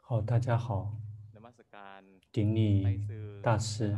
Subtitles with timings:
[0.00, 0.96] 好，大家好，
[2.32, 3.06] 顶礼
[3.42, 3.94] 大师，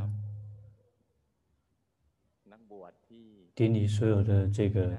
[3.54, 4.96] 顶礼所有的这个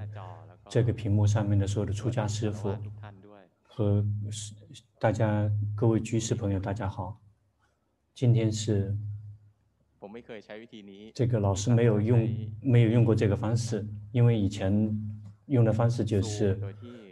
[0.70, 2.74] 这个屏幕上面的所有的出家师傅
[3.62, 4.02] 和
[4.98, 7.20] 大家各位居士朋友，大家好。
[8.14, 8.96] 今天是
[11.14, 14.72] 这个老师没有用没有用过这个方式，因为以前
[15.46, 16.58] 用的方式就是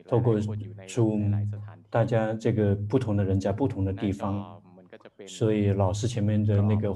[0.09, 1.49] 透过 Zoom。
[1.89, 4.61] 大家这个不同的人在不同的地方，
[5.27, 6.93] 所以老师前面的那个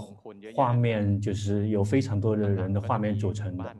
[0.54, 3.76] 画面就是有非常多的人的画面组成的，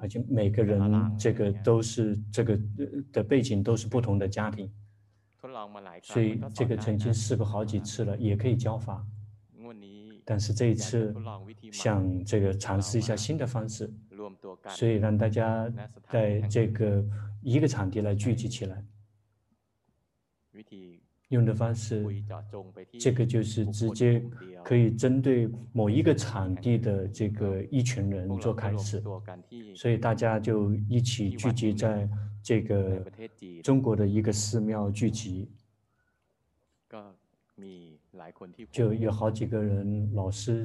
[0.00, 0.80] 而且每个人
[1.18, 2.58] 这个都是这个
[3.12, 4.68] 的背景都是不同的家庭，
[6.02, 9.04] 所以这个曾经试过好几次了，也可以教法，
[10.24, 11.14] 但是这一次
[11.70, 13.92] 想这个尝试一下新的方式，
[14.70, 15.70] 所以让大家
[16.10, 17.04] 在这个
[17.46, 18.84] 一个场地来聚集起来。
[21.28, 22.04] 用的方式，
[23.00, 24.24] 这个就是直接
[24.64, 29.02] 可以针对某一个场地的这个一群人做开始，
[29.74, 32.08] 所以大家就一起聚集在
[32.42, 33.04] 这个
[33.62, 35.48] 中国的一个寺庙聚集，
[38.70, 40.64] 就有好几个人，老师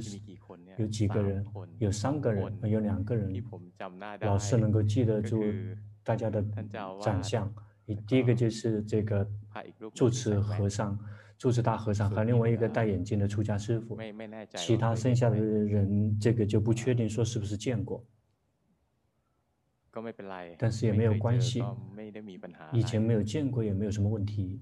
[0.78, 1.45] 有几个人，
[1.80, 3.44] 有三个人，有两个人，
[4.22, 5.44] 老师能够记得住
[6.12, 6.44] 大家的
[7.02, 7.50] 长相。
[7.86, 9.26] 你第一个就是这个
[9.94, 11.00] 住持和尚，
[11.38, 13.98] 住持大和尚和另外一个戴眼镜的出家师傅，
[14.56, 18.04] 其他剩下的人这个就不确定说是不是见过，
[20.58, 21.64] 但是也没有关系，
[22.73, 24.59] 以前没有见过也没有什么问题。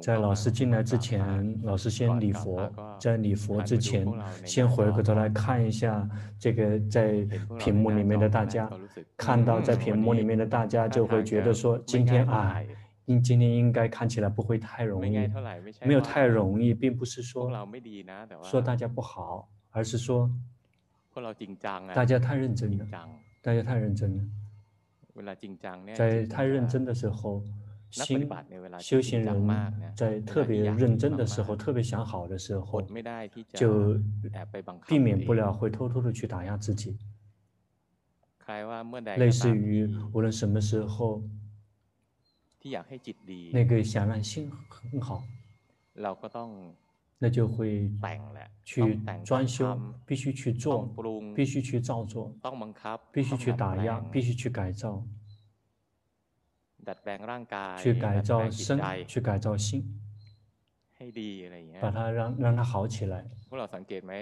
[0.00, 2.70] 在老师进来之前，老师先礼佛。
[3.00, 4.06] 在礼佛之前，
[4.44, 7.26] 先回过头来看一下这个在
[7.58, 8.70] 屏幕里面的大家，
[9.16, 12.62] 看到在屏幕里面的大家就会觉得说，今天啊，
[13.06, 15.28] 应今天应该看起来不会太容易，
[15.84, 17.50] 没有太容易，并不是说
[18.42, 20.30] 说大家不好，而是说
[21.92, 22.86] 大家太认真了，
[23.42, 24.22] 大家太认真了，
[25.96, 27.42] 在太认真的时候。
[27.90, 28.28] 心
[28.78, 32.82] 修行人在特别认真的时候，特别想好的时候，
[33.54, 33.98] 就
[34.86, 36.96] 避免不了会偷偷的去打压自己。
[39.16, 41.22] 类似于无论什么时候，
[43.52, 45.24] 那个想让心很好，
[47.18, 47.90] 那就会
[48.62, 50.88] 去装修，必须去做，
[51.34, 52.32] 必须去造作，
[53.10, 55.02] 必须去打压，必须去改造。
[57.78, 59.84] 去改造身，去改造心，
[61.80, 63.24] 把它让让它好起来。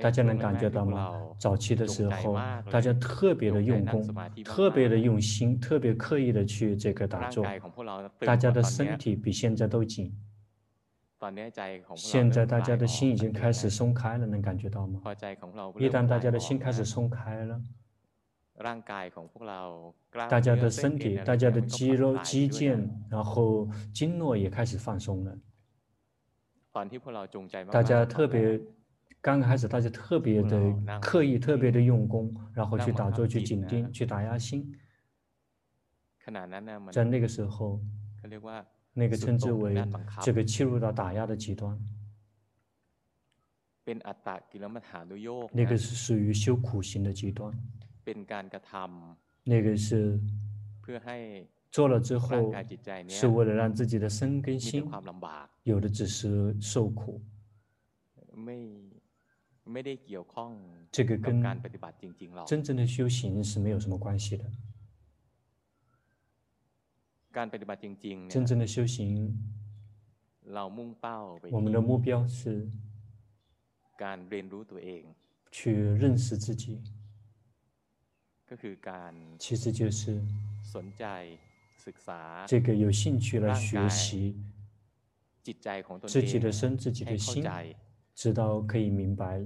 [0.02, 1.12] 大家能感觉到吗？
[1.38, 2.34] 早期的时候，
[2.70, 4.06] 大家特别的用功，
[4.44, 7.44] 特别的用心，特别刻意的去这个打坐。
[8.20, 10.12] 大家的身体比现在都紧。
[11.96, 15.00] 现在大家的心已经开始松开了，能感觉到吗？
[15.78, 17.60] 一旦大家的心开始松开了。
[20.28, 25.36] 大家的身体、大家的肌肉、肌腱，然后经络也开始放松了。
[27.70, 28.60] 大家特别
[29.20, 34.72] 刚开始，大家特别的刻意、特别的用功，然后去打坐、去紧盯、去打压心。
[36.92, 37.80] 在那个时候，
[38.92, 39.74] 那个称之为
[40.22, 41.78] 这个切入到打压的极端。
[45.52, 47.52] 那个是属于修苦行的极端。
[49.44, 50.20] 那个是
[51.70, 52.52] 做了之后，
[53.08, 54.88] 是为了让自己的身跟心
[55.64, 57.20] 有的只是受苦。
[60.92, 61.42] 这个跟
[62.46, 64.44] 真正的修行是没有什么关系的。
[68.28, 69.36] 真正的修行，
[71.50, 72.70] 我们的目标是
[75.50, 76.80] 去认识自己。
[79.38, 80.20] 其实就是
[82.46, 84.36] 这个有兴趣来学习
[86.06, 87.44] 自己的身、自己的心，
[88.14, 89.40] 直到可以明白。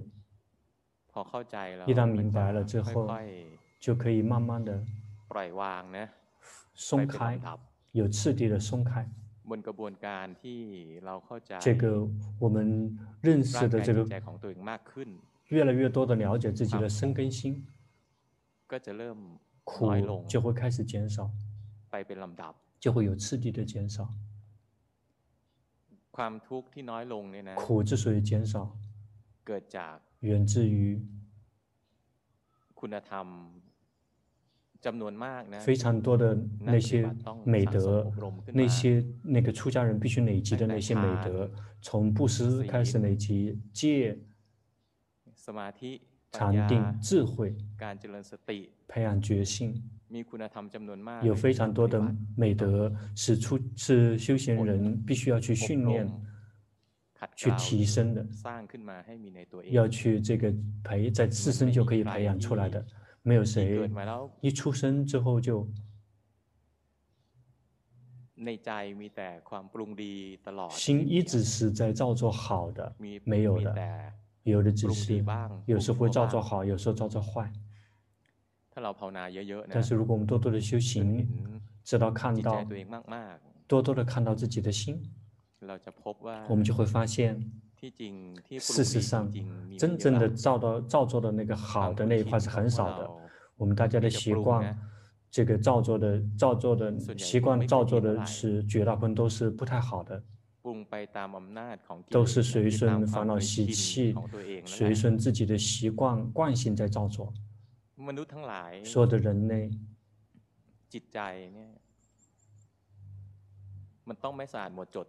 [1.87, 3.09] 一旦明白了之后，
[3.81, 4.85] 就可以慢慢的
[6.75, 7.41] 松开，
[7.93, 9.09] 有次第的松开。
[11.61, 12.09] 这个
[12.39, 14.07] 我们认识的这个
[15.49, 17.67] 越来越多的了解自己的身跟心。
[19.65, 19.91] 苦
[20.29, 21.31] 就会开始减少，
[22.79, 24.15] 就会有次第的减少。
[27.55, 28.77] 苦之所以减少，
[30.21, 31.01] 源自于
[35.61, 37.09] 非常多的那些
[37.45, 38.13] 美德，
[38.53, 41.51] 那些那个出家人必须累积的那些美德，
[41.81, 44.19] 从布施开始累积戒、
[46.33, 47.57] 禅定、智慧，
[48.87, 49.83] 培养决心，
[51.23, 52.01] 有非常多的
[52.37, 56.11] 美德是出是修行人必须要去训练、
[57.35, 58.27] 去提升的，
[59.71, 60.55] 要去这个
[60.85, 62.85] 培在自身就可以培养出来的。
[63.23, 63.91] 没有谁
[64.41, 65.69] 一出生之后就
[70.71, 74.13] 心一直是在造作好的，没有的，
[74.51, 75.25] 有的只是
[75.67, 77.53] 有时会造作好，有时候造作坏。
[79.71, 81.27] 但是如果我们多多的修行，
[81.85, 82.65] 直到看到
[83.67, 85.03] 多多的看到自己的心，
[86.49, 87.51] 我们就会发现。
[88.59, 89.31] 事实上，
[89.79, 93.09] 真正的造的造作的那个好的那一块是很少的。
[93.57, 94.77] 我们大家的习惯，
[95.31, 100.21] 这个造作的造作的习惯造作的是绝大部分都是不太好的，
[102.11, 104.15] 都是随顺烦恼习气，
[104.65, 107.33] 随顺自己的习惯惯性在造作。
[108.85, 109.71] 所有的人类。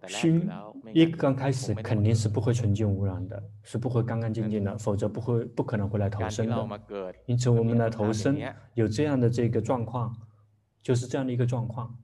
[0.09, 0.49] 心
[0.93, 7.15] 一刚开始肯定是不会纯净无染的，是不会干干净净的，否则不会不可能会来投生的。
[7.25, 8.37] 因此，我们来投生
[8.73, 10.13] 有这样的这个状况，
[10.83, 11.97] 就是这样的一个状况。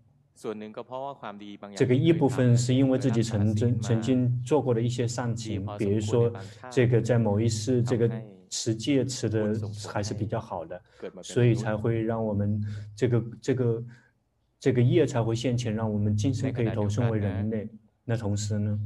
[1.76, 6.32] 这个一部分是因为自己曾经曾经做过的一些善行，比如说
[6.70, 8.10] 这个在某一世这个
[8.50, 9.54] 持戒持的
[9.92, 10.82] 还是比较好的，
[11.24, 12.62] 所以才会让我们
[12.96, 13.84] 这个这个。
[14.58, 17.70] 这个业才会现前，让我们今生可以投生为人类。
[18.04, 18.80] 那同时呢，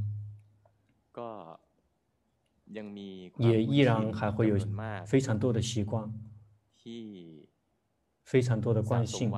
[3.38, 4.58] 也依然还会有
[5.06, 6.12] 非常多的习惯，
[8.30, 9.28] 非常多的惯性，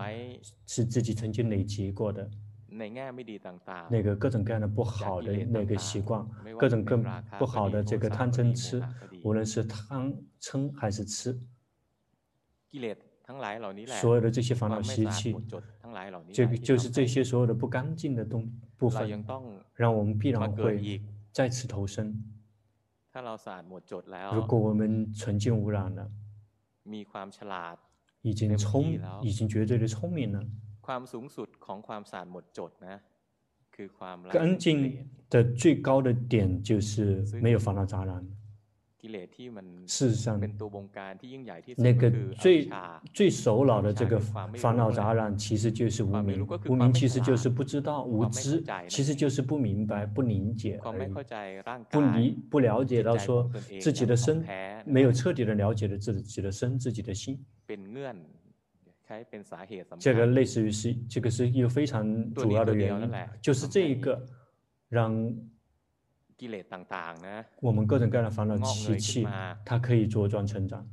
[0.66, 2.30] 是自己曾经累积过的。
[2.68, 6.28] 那个各种各样的不好的那个习惯，
[6.58, 6.98] 各种各
[7.38, 8.82] 不好的这个贪嗔痴，
[9.24, 11.40] 无论是贪嗔还是痴。
[13.98, 15.34] 所有的这些烦恼习气，
[16.30, 18.46] 这个就是这些所有的不干净的东
[18.76, 19.24] 部分，
[19.74, 21.00] 让我们必然会
[21.30, 22.14] 再次投生。
[24.34, 26.10] 如果我们纯净无染了，
[28.22, 30.40] 已经聪，已经绝对的聪明了。
[34.30, 38.26] 干净的最高的点就是没有烦恼杂染。
[39.88, 40.38] 事实上，
[41.76, 42.08] 那个
[42.38, 42.70] 最
[43.12, 46.46] 最首脑的这个烦恼杂染，其实就是无明。
[46.68, 51.12] 无明其实就是不知道，无知其实就是不明白、不理解而已，
[51.90, 54.44] 不理不了解到说自己的身，
[54.86, 57.44] 没有彻底的了解了自己的身、自己的心。
[59.98, 63.10] 这个类似于是这个是一个非常主要的原因，
[63.40, 64.24] 就是这一个
[64.88, 65.34] 让。
[67.60, 69.24] 我们各种各样的烦恼习气，
[69.64, 70.84] 它可以茁壮成长，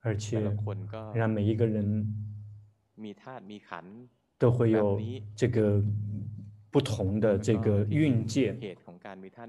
[0.00, 0.40] 而且
[1.14, 2.06] 让每一个人
[4.38, 4.98] 都会有
[5.36, 5.84] 这个
[6.70, 8.54] 不同的这个运界。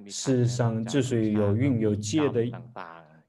[0.09, 2.43] 事实上，之所以有运有界的。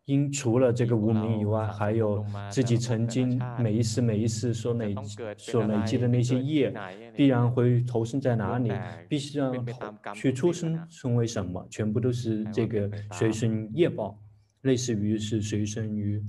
[0.07, 4.95] 因除了这个无名以外，还有自己曾经每一次每一次所累
[5.39, 6.75] 所累积的那些业，
[7.15, 8.73] 必然会投生在哪里，
[9.09, 9.65] 必须让
[10.13, 14.19] 去出生成为什么，全部都是这个随顺业报，
[14.63, 16.21] 类似于是随顺于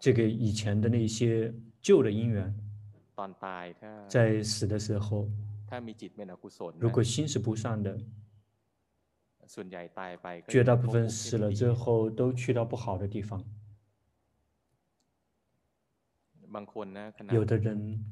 [0.00, 2.54] 这个以前的那些旧的因缘，
[4.08, 5.28] 在死的时候，
[6.78, 7.94] 如果心是不善的。
[10.48, 13.44] 绝大部分死了之后都去到不好的地方。
[17.30, 18.02] 有的人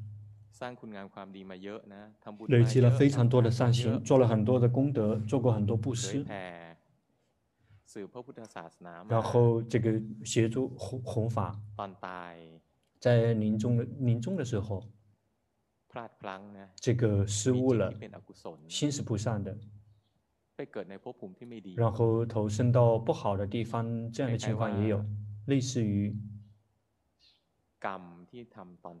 [2.47, 6.23] 累积了非常多的善行，做了很多的功德，做过很多布施，
[9.09, 11.59] 然后这个协助弘弘法，
[12.99, 14.87] 在临终的临终的时候，
[16.75, 17.91] 这个失误了，
[18.67, 19.57] 心是不善的。
[21.75, 25.05] 然后投身到不好的地方，这样的情况也有，
[25.47, 26.15] 类似于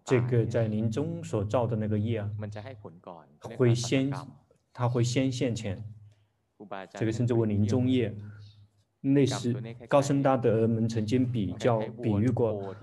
[0.05, 2.29] 这个在临终所造的那个业啊，
[3.57, 4.11] 会先，
[4.73, 5.83] 它会先现前，
[6.99, 8.15] 这个称之为临终业，
[9.01, 9.55] 类似
[9.87, 12.75] 高僧大德们曾经比较比喻过，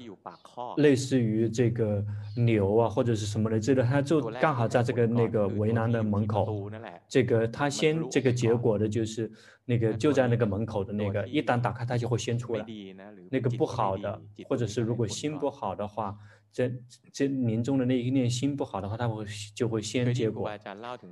[0.76, 2.04] 类似于这个
[2.36, 6.70] 牛啊或者是什么的，这个他就刚好在这个那个围栏的门口，
[7.08, 9.30] 这个他先这个结果的就是
[9.64, 12.66] 那个就在那个门口的那个，一旦打开他就会先出来，
[13.30, 16.16] 那个不好的或者是如果心不好的话。
[16.50, 16.72] 这
[17.12, 19.24] 这临终的那一念心不好的话，他会
[19.54, 20.50] 就会先结果。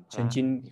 [0.08, 0.62] 曾经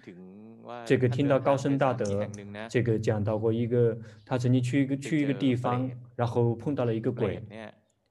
[0.84, 2.28] 这个听到高僧大德
[2.68, 7.42] 这个讲到过一个，他曾经去一个去一个地方，然后碰到了一个鬼。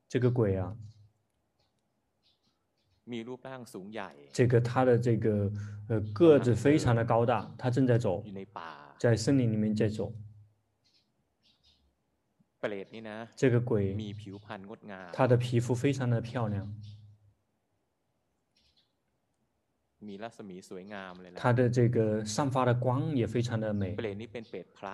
[0.07, 0.75] 这个鬼啊，
[4.31, 5.51] 这个他的这个
[5.89, 8.23] 呃个子非常的高大，他正在走，
[8.99, 10.13] 在森林里面在走。
[13.35, 13.93] 这个鬼，
[15.11, 16.73] 他的皮肤非常的漂亮，
[21.35, 23.95] 他的这个散发的光也非常的美。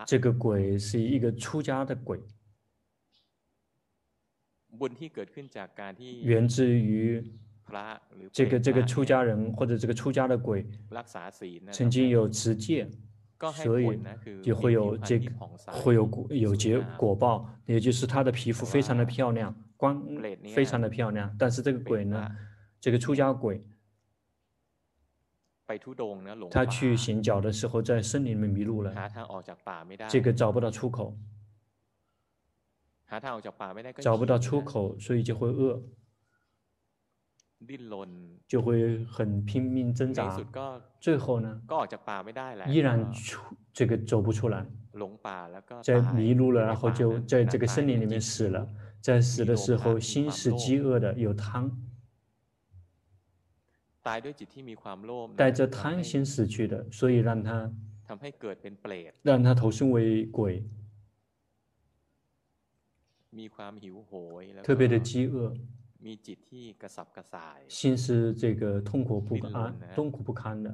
[0.06, 2.20] 这个鬼是一个出家的鬼，
[6.24, 7.24] 源自于
[8.32, 10.66] 这个这个出家人或者这个出家的鬼
[11.72, 12.90] 曾经有持戒。
[13.54, 14.00] 所以
[14.44, 15.32] 就会有这个
[15.66, 20.06] 会有果有结果报，也就是他的皮肤非常的漂亮，光
[20.54, 21.34] 非常的漂亮。
[21.40, 22.30] 但是这个鬼呢，
[22.82, 23.64] 这个出家鬼，
[26.52, 28.94] 他去行脚的时候在森林里面迷路了，
[30.10, 31.18] 这个找不到出口，
[34.02, 35.82] 找不到出口，所以就会饿。
[38.48, 40.40] 就会很拼命挣扎，
[41.00, 41.62] 最后呢，
[42.68, 44.66] 依然出这个走不出来，
[45.84, 48.68] 在迷路了，然后就在这个森林里面死了，
[49.02, 51.70] 在死的时候心是饥饿的，有汤，
[55.36, 57.72] 带着贪心死去的，所以让他
[59.22, 60.64] 让他投身为鬼，
[64.64, 65.54] 特别的饥饿。
[67.68, 70.74] 心是这个痛苦不安、痛苦不堪的，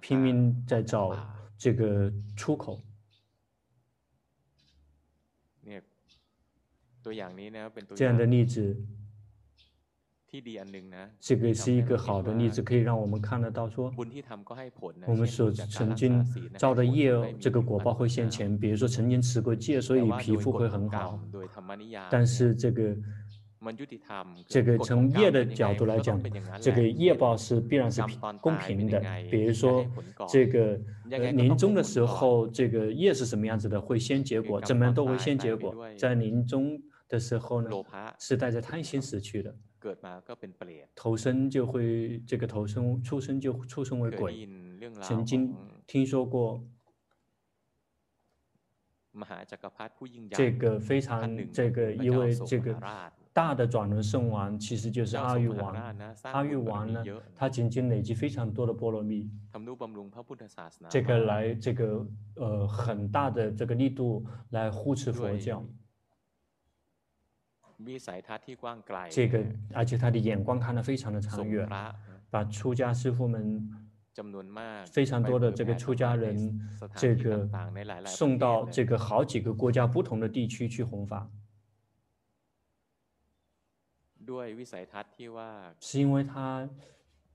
[0.00, 1.12] 拼命在找
[1.56, 2.80] 这个出口。
[7.96, 8.76] 这样的例子，
[11.18, 13.92] 这个是一个好的例子，可以让我们看得到说，
[15.06, 16.24] 我们所曾经
[16.56, 18.56] 造的业，这个果报会现前。
[18.56, 21.20] 比如说曾经持过戒，所以皮肤会很好，
[22.08, 22.96] 但是这个。
[24.46, 26.20] 这个从业的角度来讲，
[26.60, 28.00] 这个业报是必然是
[28.40, 29.02] 公平的。
[29.30, 29.84] 比如说，
[30.28, 35.74] 这个呃临终的时候，这个业是什么样子的，会先结果，怎么样都会先结果。
[35.96, 37.70] 在临终的时候呢，
[38.18, 39.52] 是带着贪心死去的，
[40.94, 44.48] 投生就会这个投生出生就出生为鬼。
[45.02, 45.52] 曾经
[45.84, 46.62] 听说过
[50.30, 52.80] 这个非常这个一位这个。
[53.38, 55.72] 大的转轮圣王其实就是阿育王，
[56.22, 57.04] 阿育王呢，
[57.36, 59.30] 他仅仅累积非常多的波罗蜜，
[60.90, 62.04] 这个来这个
[62.34, 65.64] 呃很大的这个力度来护持佛教，
[69.08, 71.68] 这个而且他的眼光看得非常的长远，
[72.28, 73.70] 把出家师傅们
[74.90, 76.60] 非常多的这个出家人，
[76.96, 77.48] 这个
[78.04, 81.30] 送到这个好几个国家不同的地区去弘法。
[85.80, 86.68] 是因为他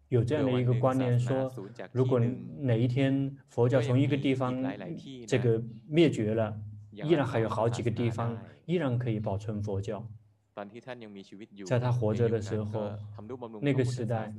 [0.10, 1.52] 有这样的一个观念，说
[1.92, 2.20] 如果
[2.60, 4.64] 哪一天佛教从一个地方
[5.28, 6.56] 这个灭绝了，
[6.92, 10.06] 依然还有好几个地方依然可以保存佛教。
[11.65, 12.91] 在他活着的时候，
[13.60, 14.31] 那个时代，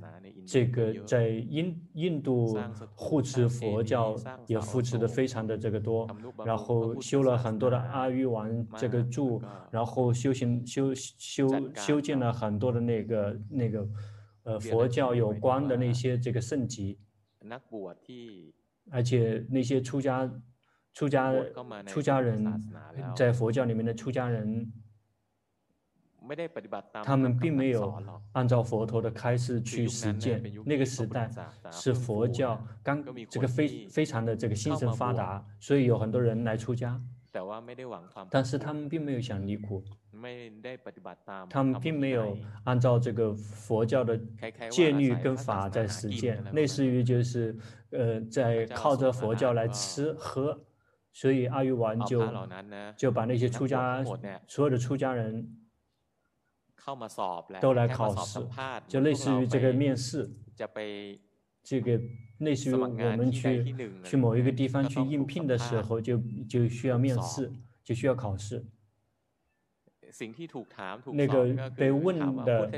[0.47, 2.56] 这个在印印度
[2.94, 4.16] 护持佛教
[4.47, 6.09] 也扶持的非常的这个多，
[6.44, 9.42] 然后修了很多的阿育王这个柱，
[9.73, 13.88] 然后修行修修修建了很多的那个那个
[14.44, 16.97] 呃佛教有关的那些这个圣迹，
[18.92, 20.30] 而且那些出家
[20.92, 21.35] 出家
[21.87, 22.62] 出家人
[23.16, 24.73] 在佛教里面的出家人。
[27.02, 28.02] 他们并没有
[28.33, 30.43] 按照佛陀的开示去实践。
[30.64, 31.31] 那个时代
[31.71, 37.00] 是佛教刚这个非非常的这个兴盛发达，所以有很多人来出家。
[38.31, 39.83] 但是他们并没有想离苦，
[41.50, 44.16] 他们并没有按照这个佛教的
[44.71, 47.57] 戒律跟法在实践，类似于就是
[47.90, 50.57] 呃在靠着佛教来吃喝，
[51.12, 52.23] 所以阿育王就
[52.97, 54.04] 就把那些出家
[54.47, 55.45] 所有的出家人。
[57.61, 58.41] 都来考试，
[58.87, 60.31] 就类似于这个面试，
[61.62, 62.00] 这个
[62.38, 63.75] 类似于我们去
[64.05, 67.50] 去某一个地方去应聘的时候，就就需要面试，
[67.83, 68.64] 就需要考试。
[71.12, 72.71] 那个被问的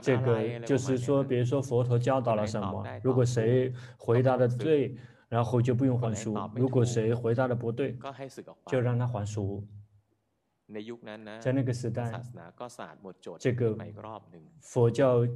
[0.00, 2.82] 这个，就是说，比如说佛陀教导了什么？
[3.02, 4.96] 如果谁回答的对，
[5.28, 7.98] 然后就不用还俗；如果谁回答的不对，
[8.66, 9.62] 就让他还俗。
[11.40, 12.22] 在那个时代，
[13.38, 13.76] 这个
[14.60, 15.26] 佛教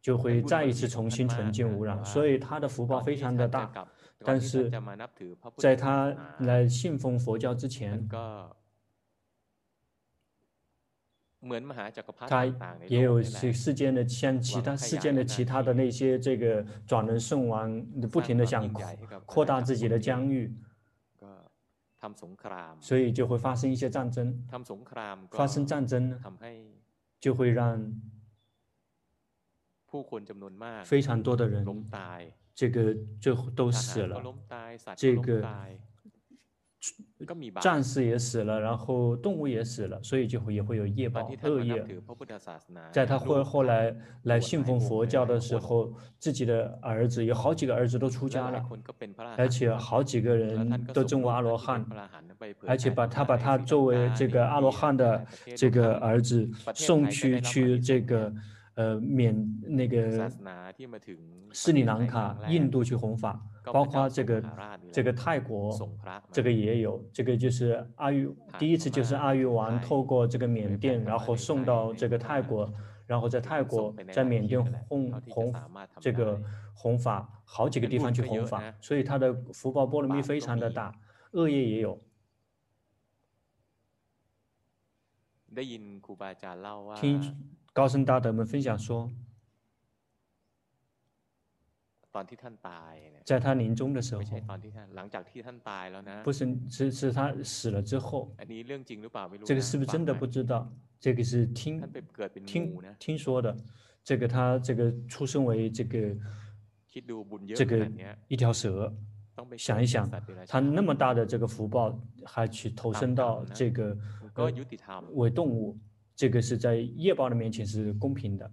[0.00, 3.86] 就会再一次重新纯净污染，所以他的福报非常的大。
[4.20, 4.70] 但是，
[5.58, 8.08] 在他来信奉佛教之前，
[12.26, 12.44] 他
[12.88, 17.80] 也有世世间的像其他世间的其他的那些这个转轮圣王，
[18.10, 18.68] 不停的想
[19.24, 20.52] 扩大自己的疆域，
[22.80, 24.46] 所以就会发生一些战争。
[25.30, 26.20] 发生战争呢，
[27.20, 27.92] 就会让
[30.84, 31.64] 非常多的人，
[32.54, 34.22] 这个最后都死了，
[34.96, 35.42] 这个。
[37.60, 41.84] 战士也死了，然后动物也死了，所以就会也会有业报恶业。
[42.92, 48.64] 在他后后来来信奉佛教的时候，自己的儿子有好几个儿子都出家了，
[49.36, 51.84] 而且好几个人都证过阿罗汉，
[52.66, 58.32] 而且把他把他作为这个阿罗汉的这个儿子送去去这个。
[58.78, 60.30] 呃，缅那个
[61.52, 64.40] 斯里兰卡、印度去弘法，包括这个
[64.92, 65.76] 这个泰国，
[66.30, 72.72] 这个也有，这个就是阿育第一次就是阿育王透过这个缅甸，然后送到这个泰国，
[73.04, 75.52] 然后在泰国在缅甸弘弘
[75.98, 76.40] 这个
[76.72, 80.94] 弘法，好几个地方去弘法，所以他的福报波罗蜜非常的大，
[81.32, 82.00] 恶业也有。
[86.94, 87.57] 听。
[87.78, 89.08] 高僧大德们分享说，
[93.24, 94.22] 在他临终的时候，
[96.24, 98.34] 不是是是他死了之后，
[99.44, 100.68] 这个是不是真的不知道？
[100.98, 101.80] 这个是听
[102.44, 103.56] 听听说的，
[104.02, 106.16] 这个他这个出生为这个
[107.54, 107.88] 这个
[108.26, 108.92] 一条蛇，
[109.56, 110.10] 想一想，
[110.48, 113.96] 他那么大的这个福报，还去投身到这个
[115.12, 115.78] 为动物。
[116.18, 118.52] 这个是在业报的面前是公平的，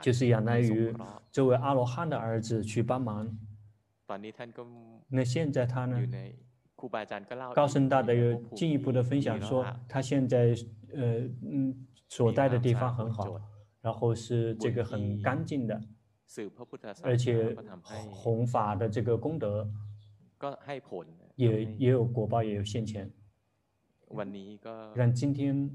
[0.00, 0.96] 就是仰赖于
[1.30, 3.38] 这位阿罗汉的儿子去帮忙。
[5.08, 6.00] 那现在他呢？
[7.54, 10.56] 高僧大德又进一步的分享说，他现在
[10.94, 13.38] 呃嗯所在的地方很好，
[13.82, 15.78] 然后是这个很干净的，
[17.02, 17.54] 而且
[18.10, 19.70] 弘法的这个功德
[21.36, 23.12] 也也有果报，也有现前。
[24.94, 25.70] 让今天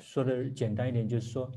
[0.00, 1.50] 说的简单一点，就是说，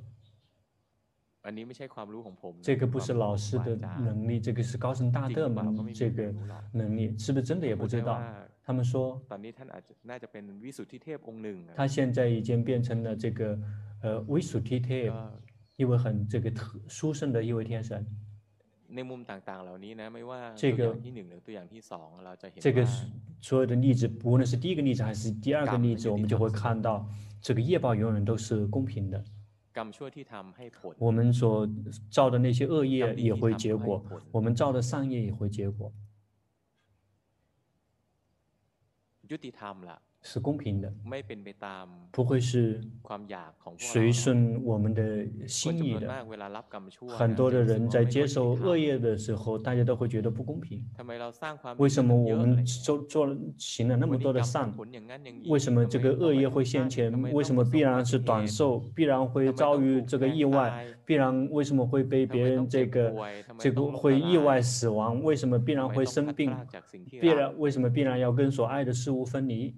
[2.62, 6.32] 这个不是老师的能力，这个是高僧大德们这个
[6.72, 8.24] 能力，是不是真的也不知道。
[8.64, 9.20] 他们说，
[11.76, 13.60] 他现在已经变成了这个
[14.02, 14.94] 呃维苏提特，
[15.76, 18.06] 一位很这个特殊胜的一位天神。
[20.56, 20.96] 这个
[22.62, 22.86] 这个
[23.42, 27.08] 所有的例子，无论是第一个例子还是第二个例子，我们就会看到，
[27.42, 29.24] 这个业报永远都是公平的。
[31.00, 31.68] 我们所
[32.10, 35.92] 造的那些恶业也会结果，我们造的善业也会结果。
[40.26, 40.92] 是公平的，
[42.12, 42.82] 不会是
[43.78, 46.26] 随顺我们的心意的。
[47.10, 50.84] 很多的人在接受恶业的时候，大家都会觉得不公平。
[51.78, 54.74] 为什么我们做做行了那么多的善，
[55.48, 57.14] 为什么这个恶业会现前？
[57.32, 58.80] 为什么必然是短寿？
[58.96, 60.88] 必然会遭遇这个意外？
[61.06, 63.14] 必然为什么会被别人这个
[63.60, 65.22] 这个会意外死亡？
[65.22, 66.52] 为什么必然会生病？
[67.22, 69.76] 必然为什么必然要跟所爱的事物分离？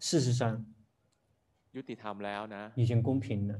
[0.00, 0.64] 事实上，
[2.74, 3.58] 已经公平了。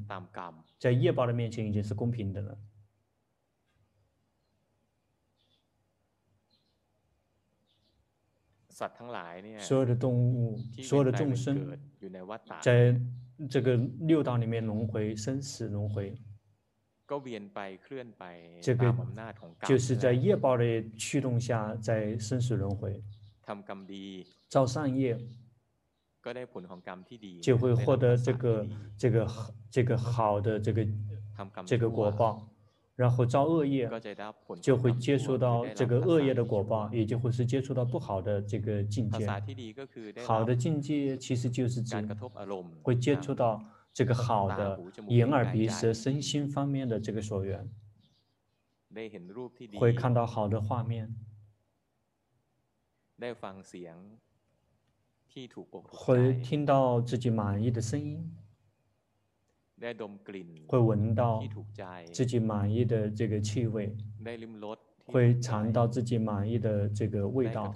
[0.79, 2.59] 在业报的面前，已经是公平的了。
[9.59, 11.79] 所有的动物，所有的众生，
[12.61, 13.01] 在
[13.49, 16.19] 这个六道里面轮回，生死轮回，
[18.61, 18.95] 这个
[19.67, 23.03] 就是在业报的驱动下，在生死轮回，
[24.49, 25.17] 造善业。
[27.41, 29.27] 就会获得这个这个
[29.71, 30.87] 这个好的这个
[31.67, 32.49] 这个果报，
[32.95, 33.91] 然后造恶业
[34.61, 39.27] 就会接触到这个恶业的果报，也就会是接触到不好的这个境界。
[40.25, 41.97] 好的境界其实就是指
[42.83, 47.69] 会接触到这个好的眼耳鼻舌身心方面的这个所缘。
[49.79, 51.17] 会看到好的画面，
[55.85, 58.37] 会听到自己满意的声音，
[60.67, 61.43] 会闻到
[62.13, 63.97] 自己满意的这个气味。
[65.05, 67.75] 会尝到自己满意的这个味道，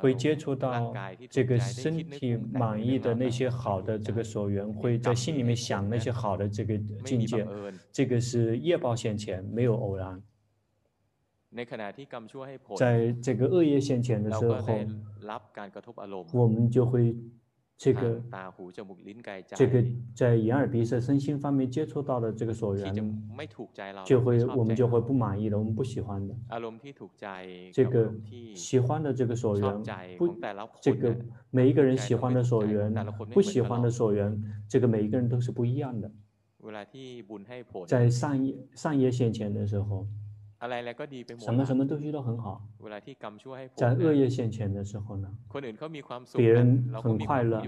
[0.00, 0.92] 会接触到
[1.30, 7.46] 这个身体满意的那些好的这个所缘，会在心里面想那些好的这个境界。
[7.92, 10.20] 这个是业报现前，没有偶然。
[12.76, 14.54] 在这个恶业现前的时候，
[16.32, 17.16] 我们就会。
[17.82, 18.22] 这个
[19.56, 19.82] 这个
[20.14, 22.94] 在眼耳鼻舌身心方面接触到的这个所缘，
[24.04, 26.36] 就会我们就会不满意的，我们不喜欢的。
[27.72, 28.12] 这个
[28.54, 29.82] 喜欢的这个所缘，
[30.18, 30.36] 不，
[30.82, 31.16] 这个
[31.48, 32.92] 每一个人喜欢的所缘，
[33.32, 36.12] 不喜欢的所缘，这个每一个人都是不一样的。
[37.86, 40.06] 在善业善业现前的时候。
[41.38, 42.68] 什么什么东西都很好。
[43.76, 45.34] 在恶业现前的时候呢，
[46.36, 47.62] 别人很快乐，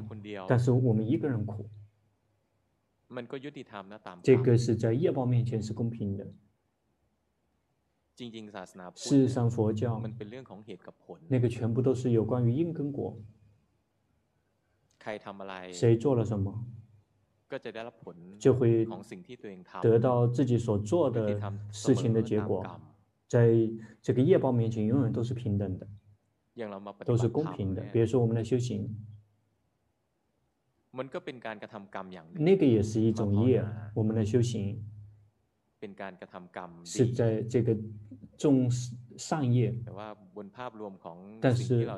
[0.46, 1.68] 但是我们一个人苦。
[4.22, 6.26] 这个是在业报面前是公平的。
[8.94, 10.02] 事实上，佛教
[11.28, 13.18] 那个全部都是有关于因跟果。
[15.72, 16.64] 谁做了什么，
[18.38, 18.86] 就会
[19.82, 22.80] 得到自己所做的事情的结果，
[23.28, 23.50] 在
[24.00, 25.86] 这个业报面前，永远都是平等的，
[27.04, 27.82] 都是公平的。
[27.92, 28.94] 比如说我们的修行，
[32.34, 34.84] 那个也是一种业，我们的修行
[36.84, 37.76] 是在这个
[38.36, 38.70] 种
[39.16, 39.74] 善业，
[41.40, 41.88] 但是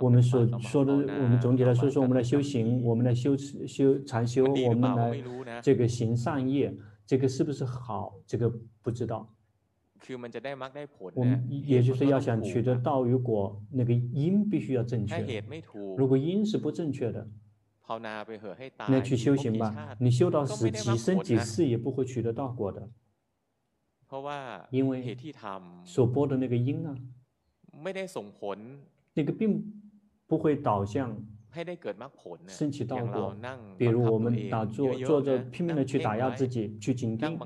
[0.00, 5.22] 我们所说的，我们总体来说说我们的修行，我们的修修禅修，我们来
[5.62, 8.14] 这个行善业，这个是不是好？
[8.26, 9.32] 这个不知道。
[11.14, 15.44] 我们也就是要想取得道与果，那个因必须要正确。
[15.96, 17.28] 如果因是不正确的，
[18.88, 22.88] 那去修行吧，你修到死几生几世也不会取得道果的。
[24.70, 25.16] 因为
[25.84, 26.96] 所播的那个因啊，
[29.14, 29.64] 那个并
[30.26, 31.16] 不会导向
[32.48, 33.36] 升起道果。
[33.78, 37.38] 比如我们打坐，坐着拼命的去打压自己，去紧盯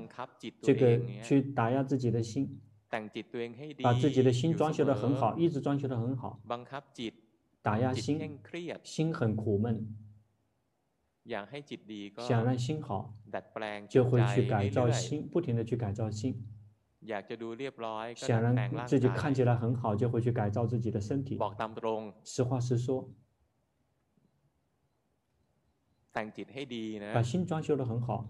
[0.61, 2.59] 这个，去打压自己的心，
[3.83, 6.39] 把自己的心装修的很好，一直装修的很好，
[7.61, 8.39] 打压心，
[8.83, 9.87] 心很苦闷。
[12.19, 13.15] 想让心好，
[13.87, 16.43] 就会去改造心，不停的去改造心。
[18.15, 21.37] 想让自己看起来很好，就会去改造自己的身体。
[22.23, 23.09] 实话实说，
[27.13, 28.27] 把心装修得很好，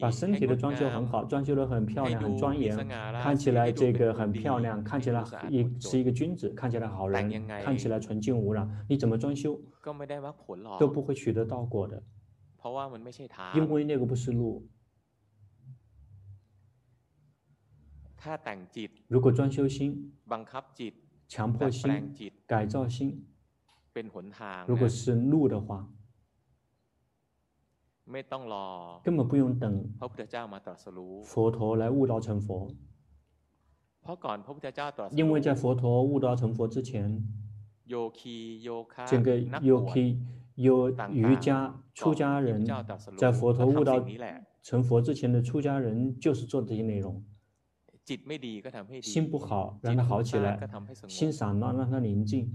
[0.00, 2.76] 把身体的装修很好，装修得很漂亮、很庄严，
[3.22, 8.68] 看起来这个很漂亮，看起来也是一个君子，看起来好人，看起来纯净无染。
[8.88, 9.60] 你怎么装修，
[10.78, 12.02] 都不会取得到果的，
[13.54, 14.66] 因为那个不是路。
[19.08, 20.12] 如果装修心，
[21.28, 22.14] 强迫心，
[22.46, 23.26] 改造心，
[24.66, 25.88] 如果是路的话，
[29.02, 29.90] 根本不用等
[31.24, 32.74] 佛陀来悟道成佛，
[35.12, 37.26] 因为在佛陀悟道成佛之前，
[39.06, 39.38] 整个
[41.10, 42.64] 瑜伽出家人，
[43.16, 44.04] 在佛陀悟道
[44.62, 47.24] 成佛之前的出家人就是做这些内容。
[49.00, 50.58] 心不好，让它好起来；
[51.08, 52.54] 心散乱，让它宁静。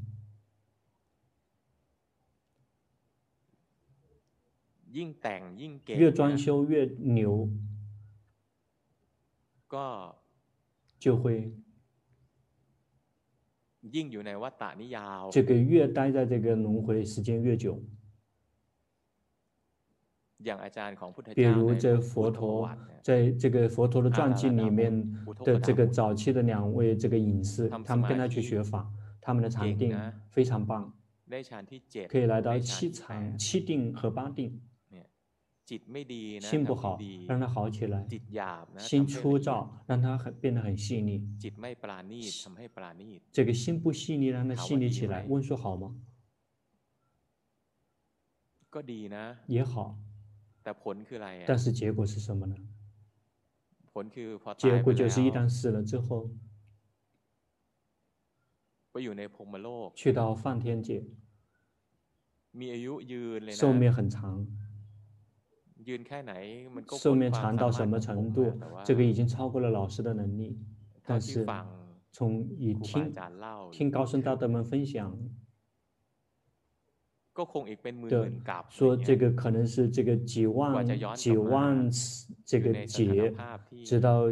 [5.87, 7.47] 越装修越牛，
[10.97, 11.53] 就会
[15.31, 17.81] 这个越待在这个轮回时间越久。
[21.35, 22.69] 比如这佛陀，
[23.01, 29.93] 在这个佛陀的传记里面的这个早期的两位这个隐士，他们跟他去学法，他们的禅定
[30.29, 30.93] 非常棒，
[32.07, 34.61] 可以来到七禅、七定和八定。
[36.41, 36.97] 心不好，
[37.27, 38.03] 让它好起来；
[38.79, 41.23] 心粗糙，让它很变得很细腻。
[43.31, 45.27] 这个心不细腻，让它细腻起来。
[45.29, 45.95] 温说好吗？
[49.45, 49.99] 也好。
[51.47, 52.55] 但是结果是什么呢？
[54.57, 56.29] 结果就是一旦死了之后，
[59.93, 61.03] 去到梵天界，
[63.51, 64.47] 寿命很长，
[66.97, 68.53] 寿命长到什么程度，
[68.85, 70.57] 这个已经超过了老师的能力。
[71.03, 71.45] 但是
[72.11, 73.13] 从以听
[73.71, 75.17] 听高僧大德们分享。
[78.09, 78.31] 对，
[78.69, 83.33] 说这个可能是这个几万几万次这个劫，
[83.85, 84.31] 直到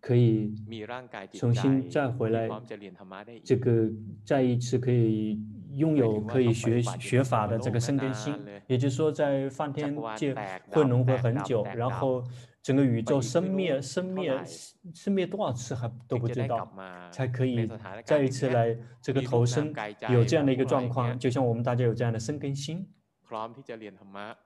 [0.00, 0.54] 可以
[1.32, 2.48] 重新再回来，
[3.44, 3.90] 这个
[4.24, 5.40] 再一次可以
[5.74, 8.34] 拥有可以学学法的这个生根心，
[8.66, 10.34] 也就是说在梵天界
[10.70, 12.24] 会轮回很久，然后。
[12.62, 14.40] 整个宇宙生灭、生灭、
[14.94, 17.68] 生灭多少次还都不知道，才可以
[18.04, 19.74] 再一次来这个投生，
[20.08, 22.88] 有这样的一个状况，就像我们大家有这样的生根心，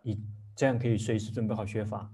[0.03, 0.19] 以
[0.55, 2.11] 这样可以随时准备好学法。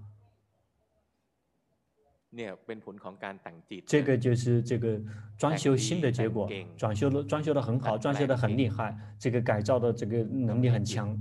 [3.85, 4.99] 这个就是这个
[5.37, 11.17] 装修新的结果，装修的装修的很好，装修的很厉害，这个改造的这个能力很强，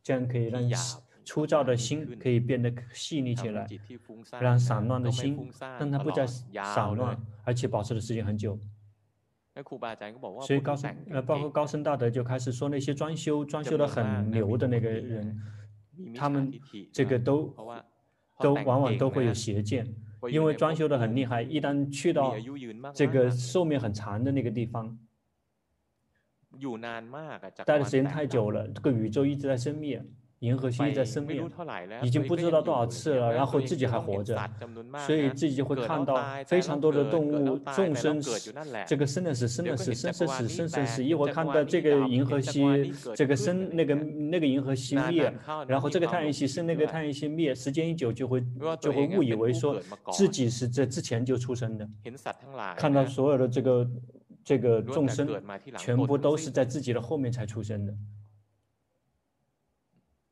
[0.00, 0.62] 这样可以让。
[1.26, 3.66] 粗糙的心可以变得细腻起来，
[4.40, 8.56] 让散乱的心让它不再散乱，而且保持的时间很久。
[10.42, 15.42] 所以高僧呃，包括高僧大德就开始说那些装修装修的很牛的那个人，
[16.14, 16.52] 他们
[16.92, 17.52] 这个都
[18.38, 19.84] 都往往都会有邪见，
[20.30, 22.36] 因为装修的很厉害，一旦去到
[22.94, 24.96] 这个寿命很长的那个地方，
[27.64, 30.04] 待的时间太久了，这个宇宙一直在生灭。
[30.40, 31.50] 银河系在生命，
[32.02, 34.38] 已经不知道多少次了，然后自己还活着，
[35.06, 38.20] 所以自己就会看到非常多的动物众生，
[38.86, 41.02] 这个生的死，生的死，生生死，生生死。
[41.02, 42.62] 一会儿看到这个银河系，
[43.14, 45.32] 这个生那个那个银河系灭，
[45.66, 48.44] 然后这个太阳系生，那个太阳系灭，时间一久就会
[48.78, 49.80] 就会误以为说
[50.12, 51.88] 自己是在之前就出生的，
[52.76, 53.90] 看到所有的这个
[54.44, 55.26] 这个众生
[55.78, 57.94] 全部都是在自己的后面才出生的。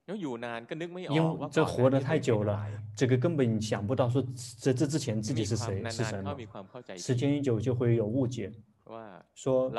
[0.07, 4.23] 因为这活得太久了，这个根本想不到说
[4.59, 6.37] 在这之前自己是谁是什么。
[6.99, 8.53] 时间一久就会有误解，
[9.35, 9.73] 说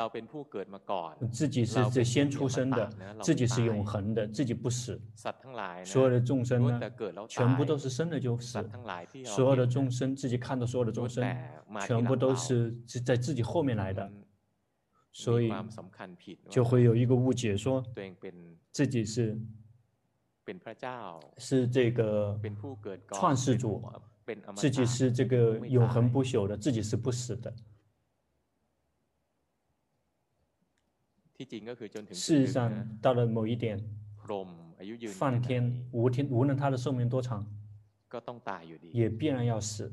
[1.30, 2.90] 自己是这先出生的，
[3.22, 5.00] 自己是永恒的，自己不死。
[5.84, 6.80] 所有的众生呢，
[7.28, 8.68] 全部都是生了就死。
[9.24, 11.24] 所有的众生自己看到所有的众生，
[11.86, 12.72] 全部都是
[13.04, 14.10] 在自己后面来的，
[15.12, 15.52] 所以
[16.50, 17.80] 就会有一个误解，说
[18.72, 19.40] 自己是。
[21.38, 22.38] 是这个
[23.12, 23.82] 创世主，
[24.56, 27.52] 自己是这个永恒不朽的，自己是不死的。
[32.12, 33.78] 事实上，到了某一点，
[35.08, 37.46] 梵天无天无论他的寿命多长，
[38.92, 39.92] 也必然要死。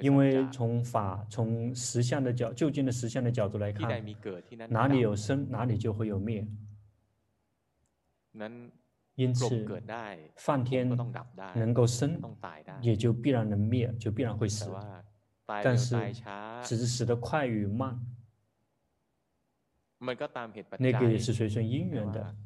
[0.00, 4.02] 因为从法从实相的角究竟的实相的角度来看，
[4.68, 6.46] 哪里有生，哪里就会有灭。
[9.16, 9.66] 因此，
[10.36, 10.88] 梵天
[11.54, 12.20] 能够生，
[12.80, 14.70] 也就必然能灭，就必然会死。
[15.46, 15.96] 但是，
[16.62, 18.00] 只是死得快与慢，
[20.78, 22.36] 那个也是随顺因缘的。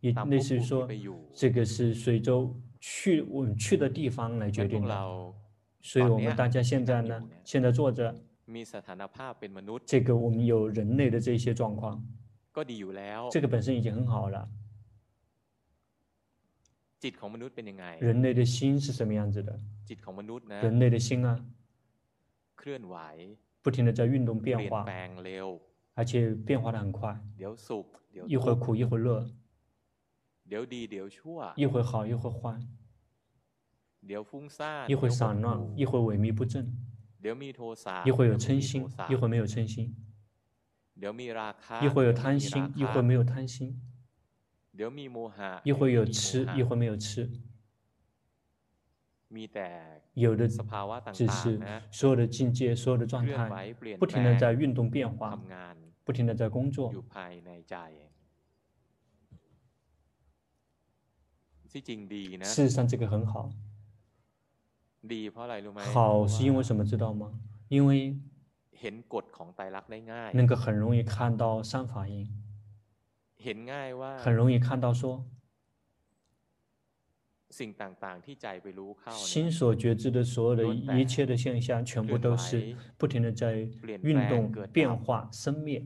[0.00, 0.88] 也类似于说，
[1.32, 5.34] 这个是随州去我们去的地方来决定的。
[5.80, 8.14] 所以我们大家现在呢，现在坐着，
[9.84, 12.04] 这个我们有人类的这些状况，
[13.30, 14.48] 这个本身已经很好了。
[18.00, 19.58] 人类的心是什么样子的？
[20.62, 21.44] 人类的心啊，
[23.62, 24.84] 不停地在运动变化，
[25.94, 27.18] 而且变化的很快，
[28.26, 29.28] 一会儿苦一会儿乐，
[31.56, 32.58] 一会儿好一会儿坏，
[34.88, 36.72] 一会儿散乱一会儿萎靡不振，
[38.06, 39.94] 一会儿有嗔心一会儿没有嗔心，
[41.82, 43.80] 一会儿有贪心一会儿没有贪心。
[45.64, 47.30] 一会有吃，一会没有吃，
[50.14, 50.48] 有的
[51.12, 55.40] 只是所有的境界，所有的状态，不停的在运动变化，
[56.04, 56.92] 不停的在工作。
[62.44, 63.50] 事实上，这个很好。
[65.92, 66.84] 好是因为什么？
[66.84, 67.38] 知道吗？
[67.68, 68.18] 因为
[70.34, 72.28] 能够很容易看到三法印。
[74.18, 75.24] 很容易看到说，
[79.10, 83.68] 心所觉知的所有的一切的现象，全部都是不停的在
[84.02, 85.84] 运动、变化、生灭，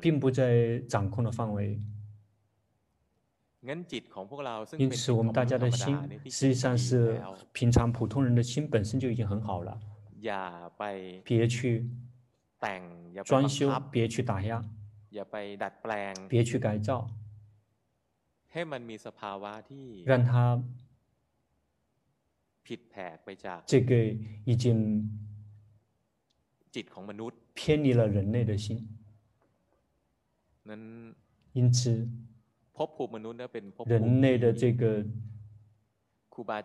[0.00, 1.80] 并不在掌控的范围。
[4.78, 7.18] 因此，我们大家的心实际上是
[7.52, 9.80] 平常普通人的心本身就已经很好了。
[11.24, 11.88] 别去
[13.24, 14.62] 装修，别去打压。
[16.28, 17.08] 别去改造，
[20.04, 20.62] 让他
[23.66, 23.94] 这个
[24.44, 25.08] 已经
[27.54, 28.88] 偏离了人类的心，
[31.52, 32.08] 因此
[33.86, 35.04] 人类的这个。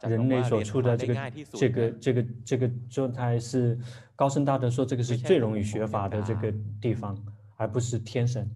[0.02, 3.78] 人类所处的这个这个这个这个状态是
[4.16, 7.16] 高僧大德说这个是最容易学法的这个地方，
[7.60, 8.50] 而不是天神。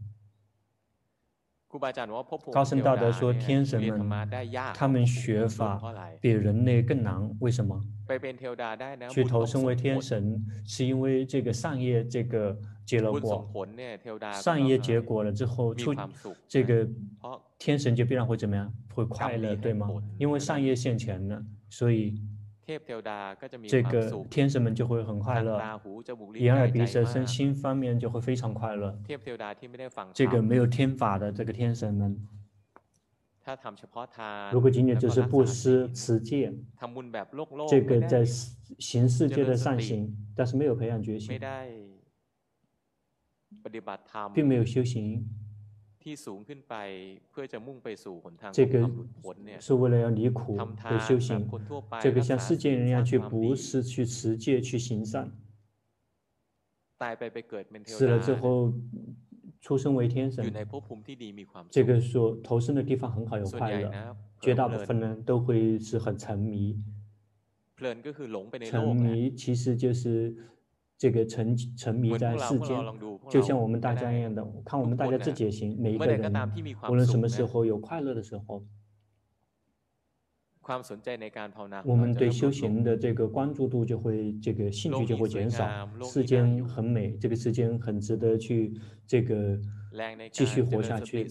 [2.52, 4.30] 高僧大德说天神们
[4.76, 5.82] 他们学法
[6.22, 7.82] 比人类更难，为什么？
[9.10, 12.58] 去投身为天神是因为这个善业这个。
[12.86, 13.50] 结了果，
[14.34, 15.96] 善业结果了之后，出
[16.50, 16.86] 这个
[17.58, 18.70] 天神就必然会怎么样？
[18.94, 19.88] 会快乐，对吗？
[20.18, 22.22] 因为善业现前了，所以
[22.66, 25.60] 这个天神们就会很快乐。
[26.36, 28.98] 眼耳鼻舌身心方面就会非常快乐。
[30.14, 32.18] 这个没有天法的这个天神们，
[34.52, 36.54] 如果仅仅只是布施持戒，
[37.68, 38.24] 这个在
[38.80, 41.38] 行世界的善行，但是没有培养决心。
[44.34, 45.28] 并没有修行，
[48.52, 48.90] 这个
[49.60, 51.50] 是为了要离苦的修行。
[52.02, 55.32] 这个像世间人一样去不是、去持戒、去行善。
[57.86, 58.74] 死了之后
[59.62, 60.44] 出生为天神，
[61.70, 64.16] 这个说投生的地方很好，有快乐。
[64.42, 66.78] 绝大部分人都会是很沉迷，
[68.70, 70.36] 沉迷其实就是。
[71.04, 72.78] 这个沉沉迷在世间，
[73.30, 76.34] 就像我们大家一样的，看我们大家自己也行，每一个人，
[76.90, 78.64] 无论什么时候有快乐的时候，
[81.84, 85.90] 我们对修行的这个关注度就会，这个兴趣就会减少。
[86.04, 88.74] 世间很美，这个世间很值得去
[89.06, 89.60] 这个。
[90.32, 91.28] 继续活下去，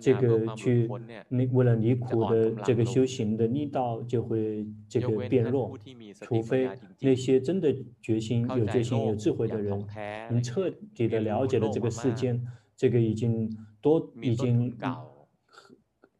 [0.00, 0.90] 这个去
[1.28, 5.78] 你为了离苦的这个修行的力道就会这个变弱，
[6.22, 9.86] 除非那些真的决心、有决心、有智慧的人，
[10.32, 12.44] 能彻底的了解了这个世间，
[12.76, 13.48] 这个已经
[13.80, 14.76] 多已经。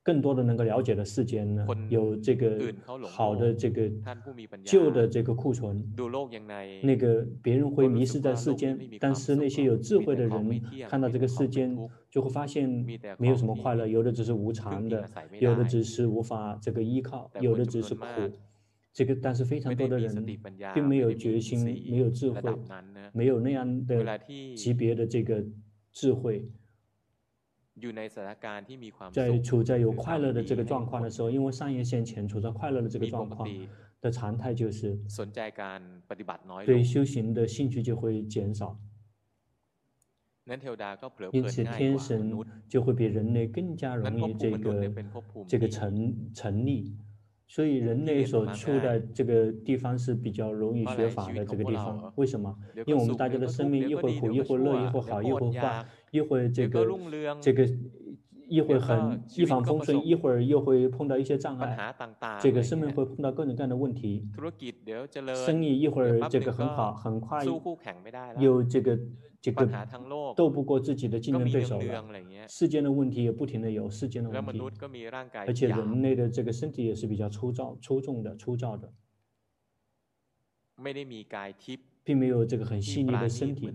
[0.05, 2.75] 更多的能够了解的世间呢，有这个
[3.07, 3.89] 好的这个
[4.65, 5.81] 旧的这个库存，
[6.83, 11.77] 那个别人会迷失在世间，但是那些有智慧的人看到这个世间，
[12.11, 12.69] 就会发现
[13.17, 18.05] 没有什么快乐，有的只是无常的，有的只是无法这个依靠，有的只是苦，
[18.93, 20.27] 这个但是非常多的人
[20.75, 22.53] 并没有决心，没有智慧，
[23.13, 24.19] 没有那样的
[24.57, 25.45] 级别的这个
[25.93, 26.45] 智慧。
[29.13, 33.49] 在处在有快乐的这个状况的时候，因为上业先前，处在快乐的这个状况
[34.01, 34.99] 的常态就是，
[36.67, 38.79] 对修行的兴趣就会减少。
[41.33, 42.37] 因此，天神
[42.69, 44.93] 就会比人类更加容易这个
[45.47, 46.97] 这个成成立。
[47.53, 52.11] 所以，人类所处的这个地方是比较容易学法的这个地方。
[52.17, 52.57] 为什么？
[52.87, 55.85] 因为我们大家的生命一会苦，一会乐，一会好，一会坏。
[56.13, 56.87] 一会这个
[57.43, 57.69] 这个
[58.49, 61.95] 一会很一帆风顺，一会儿又会碰到一些障碍，
[62.41, 64.27] 这个生命会碰到各种各样的问题。
[65.35, 67.45] 生意一会儿这个很好，很快
[68.39, 68.99] 又这个
[69.43, 69.67] 这个
[70.37, 72.49] 斗不过自己的竞争对手了。
[72.49, 74.61] 世间的问题也不停的有世间的问题，
[75.47, 78.93] 而且人类的这个身体也是比较粗糙、粗重的、粗糙的。
[82.05, 83.67] 并没有这个很细腻的身体，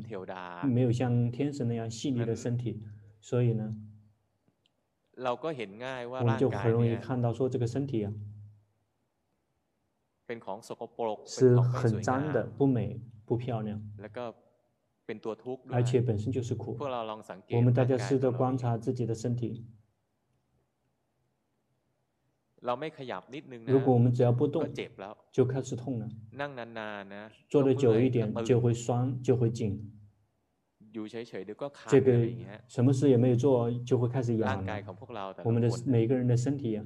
[0.63, 2.81] 没有像天神那样细腻的身体，
[3.21, 3.75] 所以呢，
[6.19, 8.13] 我们就很容易看到说这个身体啊，
[11.25, 13.81] 是很脏的、不美、不漂亮，
[15.69, 16.77] 而且本身就是苦。
[17.51, 19.65] 我们大家试着观察自己的身体。
[23.65, 24.67] 如果我们只要不动，
[25.31, 26.09] 就开始痛了。
[27.47, 29.93] 坐的久一点就会酸，就会紧。
[31.87, 32.27] 这个
[32.67, 34.83] 什么事也没有做，就会开始痒了。
[35.45, 36.83] 我们的每个人的身体呀，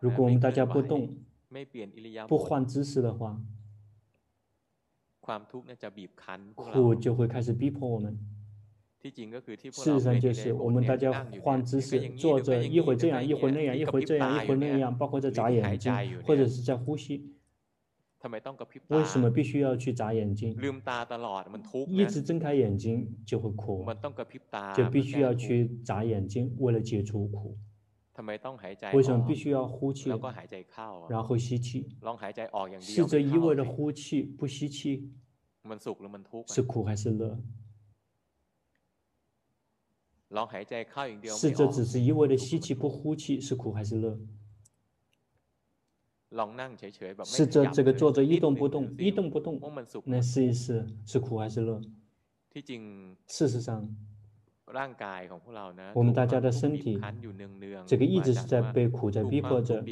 [0.00, 1.16] 如果我们大家不动，
[2.26, 3.38] 不换姿势的话，
[6.54, 8.18] 苦就会开始逼迫我们。
[9.02, 9.10] 事
[9.72, 15.92] 实上就是我们大家换姿势，坐着一会这样，一会那样，一会这样，一会那样，包括在眨眼睛，
[16.22, 17.30] 或者是在呼吸。
[18.88, 20.56] 为什么必须要去眨眼睛？
[21.88, 23.84] 一直睁开眼睛就会苦，
[24.74, 27.58] 就必须要去眨眼睛，为了解除苦。
[28.94, 30.08] 为什么必须要呼气，
[31.10, 31.86] 然后吸气？
[32.80, 35.10] 试着一味的呼气不吸气，
[36.48, 37.38] 是苦还是乐？
[41.38, 44.18] 试着只是一味的吸气不呼气，是苦还是乐？
[47.24, 49.60] 试着这个坐着一动不动，一动不动，
[50.06, 51.80] 那试一试是苦还是乐？
[53.28, 53.88] 事实上，
[55.92, 56.98] 我们大家的身体，
[57.86, 59.84] 这个一直是在被苦在逼迫着。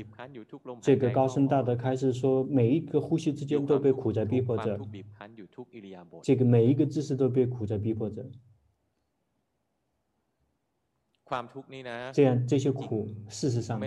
[0.81, 4.81] 这个高僧大德开始说，每一个呼吸之间都被苦在逼迫着。
[6.23, 8.25] 这个每一个姿势都被苦在逼迫着。
[12.13, 13.81] 这样这些苦，事实上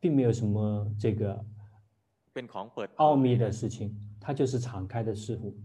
[0.00, 1.44] 并没有什么这个
[2.96, 5.56] 奥秘的事情，它就是敞开的事物。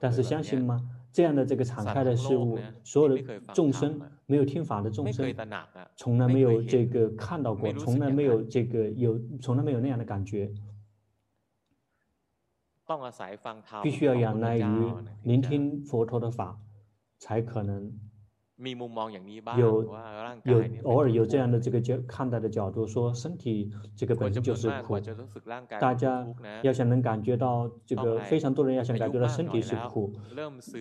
[0.00, 0.80] 但是相信吗？
[1.12, 5.34] 这样的这个敞开的事物，所有的众生没有听法的众生，
[5.96, 10.50] 从来没有这个看到过，从来没有这个有，从来没有那样的感觉。
[13.82, 14.92] 必须要仰赖于
[15.24, 16.58] 聆听佛陀的法，
[17.18, 17.92] 才可能。
[19.56, 19.84] 有
[20.42, 24.98] 有偶尔有这样的这个角看待的角度，说身体这个本身就是苦，
[25.80, 26.26] 大家
[26.62, 30.12] 要想能感觉到这个，非常多人要想感觉到身体是苦，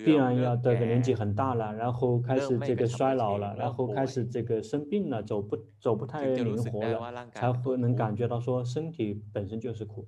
[0.03, 10.07] 必然要这个年纪很大了，然后开始这个衰老了，然后开始这个生病了，走不走不太灵活了，才会能感觉到说身体本身就是苦。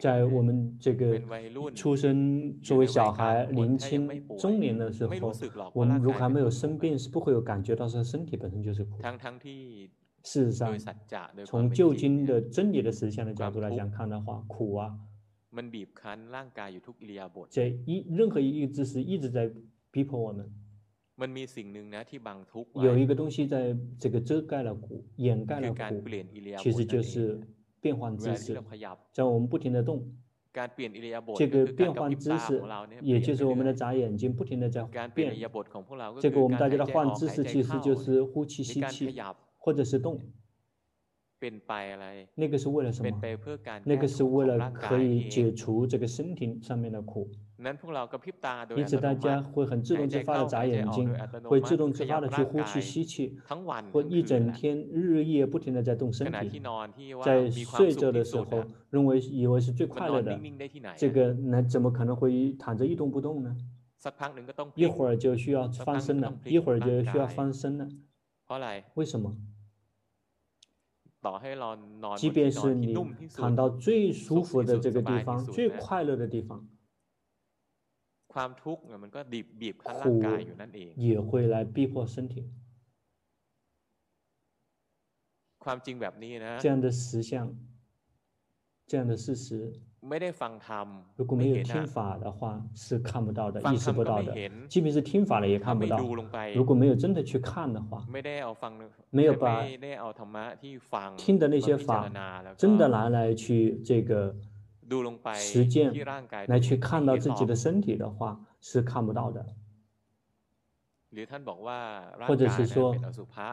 [0.00, 1.20] 在我们这个
[1.74, 4.08] 出生作为小孩、年轻、
[4.38, 9.02] 中年的时候，我们如果还没有生病，是不会有感觉到说身体本身就是苦。
[10.24, 10.78] 事实上，
[11.44, 14.96] 从旧经的真理的实相的角度来讲看的话，苦啊，
[17.50, 19.50] 这一任何一个姿势一直在
[19.90, 20.50] 逼迫我们。
[22.76, 26.02] 有一个东西在这个遮盖了苦，掩盖了苦，
[26.58, 27.38] 其实就是。
[27.82, 28.58] 变换姿势，
[29.12, 30.08] 在我们不停地动，
[31.36, 32.62] 这个变换姿势，
[33.00, 35.36] 也就是我们的眨眼睛不停地在变。
[36.20, 39.12] 这个我们大家的换姿势，其实就是呼气、吸气，
[39.58, 40.20] 或者是动。
[42.36, 43.20] 那个是为了什么？
[43.84, 47.28] 那个是为了可以解除这个身体上面的苦。
[48.76, 53.38] 因此，大家会很自动自发的眨眼睛，会自动自发的去呼气、吸气，
[53.92, 56.60] 或一整天日夜不停的在动身体。
[57.22, 60.40] 在睡着的时候，认为以为是最快乐的，
[60.96, 63.56] 这个那怎么可能会躺着一动不动呢？
[64.74, 67.88] 一会儿就需要翻身了，一会儿就需要翻身了。
[68.94, 69.36] 为什么？
[72.16, 72.92] 即便是你
[73.32, 76.66] 躺到最舒服的这个地方，最快乐的地方。
[79.87, 80.21] 苦
[80.95, 82.47] 也会来逼迫身体。
[86.59, 87.53] 这样的实相，
[88.85, 89.73] 这样的事实，
[91.15, 94.33] 如果没有听法的话，是看不到的，意识不到的。
[94.69, 95.97] 即便是听法了，也看不到。
[96.53, 98.05] 如果没有真的去看的话，
[99.09, 99.65] 没有把
[101.17, 102.07] 听的那些法
[102.55, 104.35] 真的拿来去这个。
[105.34, 105.92] 实践
[106.46, 109.46] 来去看到自己的身体的话，是看不到的。
[112.26, 112.96] 或者是说，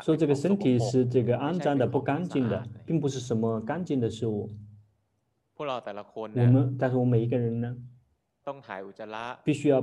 [0.02, 4.50] 说这个身体是这个肮脏的、不干净的，并不是什么干净的事物。
[5.58, 7.76] 我们，但是我们每一个人呢，
[9.44, 9.82] 必须要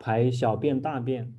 [0.00, 1.32] 排小便、大便。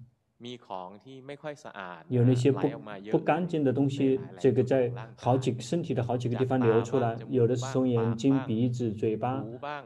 [2.09, 2.67] 有那些不
[3.11, 9.43] 不干净的东西，这个在好几身体的好几个地方流出来，有的是从眼睛、鼻子、嘴巴、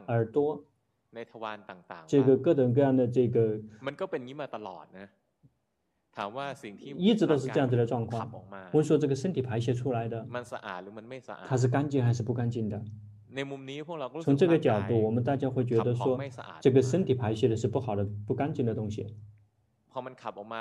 [0.08, 0.64] 耳朵，
[2.06, 3.60] 这个各种各样的这个，
[6.96, 8.28] 一直都是这样子的状况。
[8.72, 10.26] 我说这个身体排泄出来的，
[11.46, 12.82] 它是干净还是不干净的？
[14.22, 16.18] 从这个角度，我们大家会觉得说，
[16.60, 19.06] 这个身体排泄的是不好的、不干净的东西。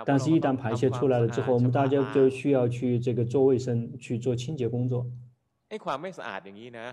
[0.06, 5.06] 但是，一旦排泄出来了之后，我们大家就需要去这个做卫生、去做清洁工作。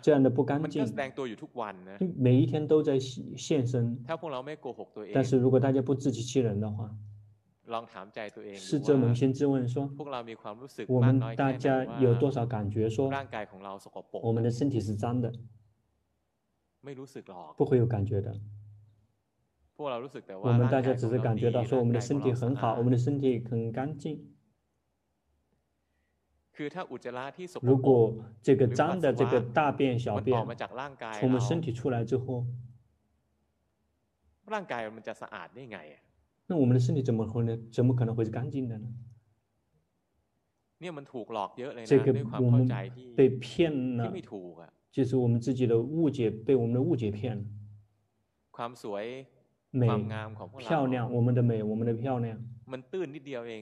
[0.03, 0.84] 这样的不干净，
[2.16, 4.05] 每一天都在现身。
[5.14, 6.90] 但是如果大家不自欺欺人的话，
[8.57, 9.88] 试着扪心自问说，
[10.88, 13.09] 我们大家有多少感觉说，
[14.11, 15.32] 我们的身体是脏的？
[17.57, 18.34] 不会有感觉的。
[19.77, 24.31] 我们大家只是感觉到说，我们的身体很好，我们的身体很干净。
[27.61, 30.37] 如果这个脏的这个大便、小便
[31.14, 32.47] 从我们身体出来之后，
[36.47, 37.59] 那我们的身体怎么会呢？
[37.72, 38.87] 怎么可能会是干净的呢？
[41.85, 42.68] 这个我们
[43.16, 44.12] 被骗了，
[44.93, 47.43] 就是我们自己的误解，被我们的误解骗了。
[49.75, 49.89] 美
[50.59, 52.39] 漂亮，我们的美，我们的漂亮，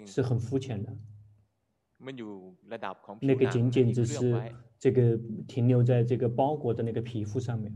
[0.07, 0.95] 是很肤浅的。
[3.23, 7.75] 那个仅仅只是这个停留在这个包裹的那个皮肤上面，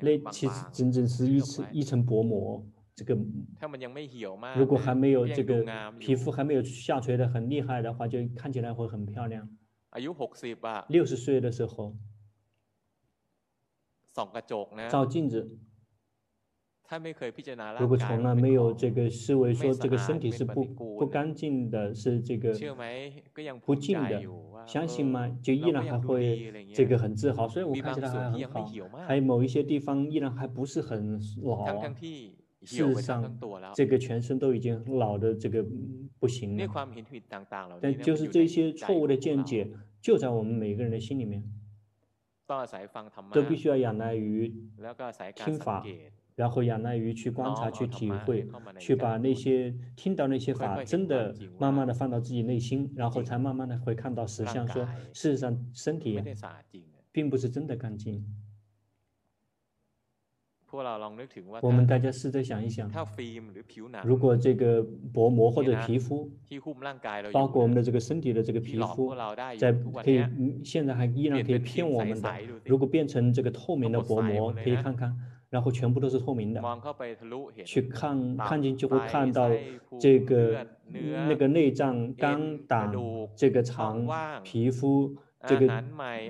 [0.00, 2.66] 那其实仅仅是一层一层薄膜。
[2.96, 3.16] 这个
[4.56, 5.64] 如果还没有这个
[6.00, 9.48] 皮肤还没有下垂的很厉害的话，就看起来会很漂亮。
[10.88, 11.94] 六十岁的时候，
[14.88, 15.56] 照镜子。
[17.78, 22.52] 如果从来没有这个思维说这个身体是不不干净的，是这个
[23.64, 24.22] 不净的，
[24.66, 25.28] 相信吗？
[25.42, 28.64] 就依然还会这个很自豪，所以我看起来还很好，
[29.06, 31.94] 还有某一些地方依然还不是很老啊。
[32.62, 33.38] 事实上，
[33.74, 35.64] 这个全身都已经老的这个
[36.18, 36.66] 不行了。
[37.80, 39.70] 但就是这些错误的见解，
[40.00, 41.44] 就在我们每个人的心里面，
[43.32, 44.48] 都必须要仰赖于
[45.34, 45.84] 听法。
[46.36, 48.46] 然后仰赖于去观察、去体会、
[48.78, 54.68] 去把那些听到那些法，真的慢慢的放到自己内心，然后才慢慢的会看到实相。
[54.68, 54.84] 说，
[55.14, 56.22] 事实上身体
[57.10, 58.22] 并不是真的干净。
[61.62, 62.90] 我们大家试着想一想，
[64.04, 66.30] 如果这个薄膜或者皮肤，
[67.32, 69.14] 包括我们的这个身体的这个皮肤，
[69.58, 70.22] 在可以
[70.62, 72.30] 现在还依然可以骗我们的，
[72.66, 75.16] 如果变成这个透明的薄膜，可以看看。
[75.48, 76.60] 然后全部都是透明的，
[77.64, 79.48] 去看看进去会看到
[79.98, 82.92] 这个那个内脏、肝胆、
[83.36, 84.06] 这个肠、
[84.42, 85.16] 皮肤、
[85.46, 85.66] 这个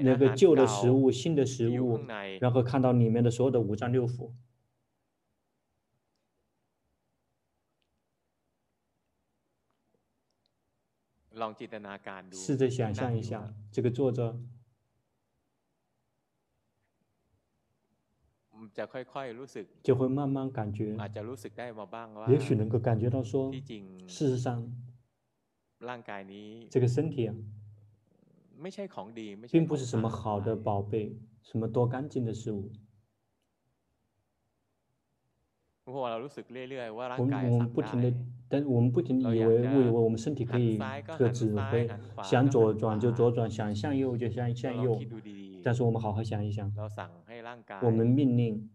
[0.02, 1.98] 那个旧的食物、新的食物，
[2.40, 4.30] 然后看到里面的所有的五脏六腑。
[12.32, 14.38] 试着想象一下，这个作者。
[19.82, 20.96] 就会慢慢感觉，
[22.28, 23.52] 也许能够感觉到说，
[24.06, 24.70] 事实上，
[26.70, 27.34] 这个身体啊，
[29.50, 32.70] 并不是什么好的宝贝，什么多干净的事物。
[35.84, 38.12] 我们我们不停的，
[38.48, 40.76] 但我们不停地以为误以为我们身体可以
[41.16, 41.88] 个指挥，
[42.24, 44.98] 想左转就左转，想向右就向向右。
[45.62, 46.72] 但是我们好好想一想，
[47.82, 48.70] 我们命令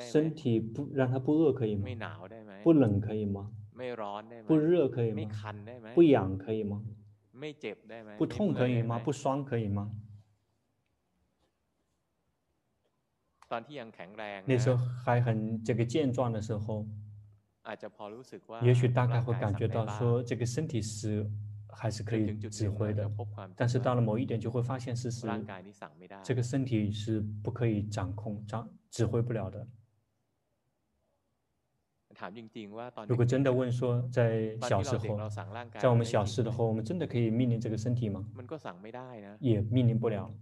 [0.00, 1.84] 身体不让它不饿可以吗？
[2.62, 3.50] 不冷可以吗？
[4.46, 5.30] 不热可以吗？
[5.94, 6.82] 不痒可以吗？
[8.18, 8.98] 不痛可以吗？
[8.98, 9.90] 不酸可以吗？
[14.44, 16.86] 那时候还很这个健壮的时候，
[18.62, 21.30] 也许大概会感觉到说这个身体是。
[21.70, 23.10] 还是可以指挥的，
[23.56, 25.26] 但是到了某一点就会发现事实，
[26.22, 29.66] 这个身体是不可以掌控、掌指挥不了的。
[33.06, 35.28] 如果真的问说，在小时候，
[35.78, 38.26] 在我们小时候，我们真的可以命令这个身体吗？
[39.38, 40.34] 也命令不了。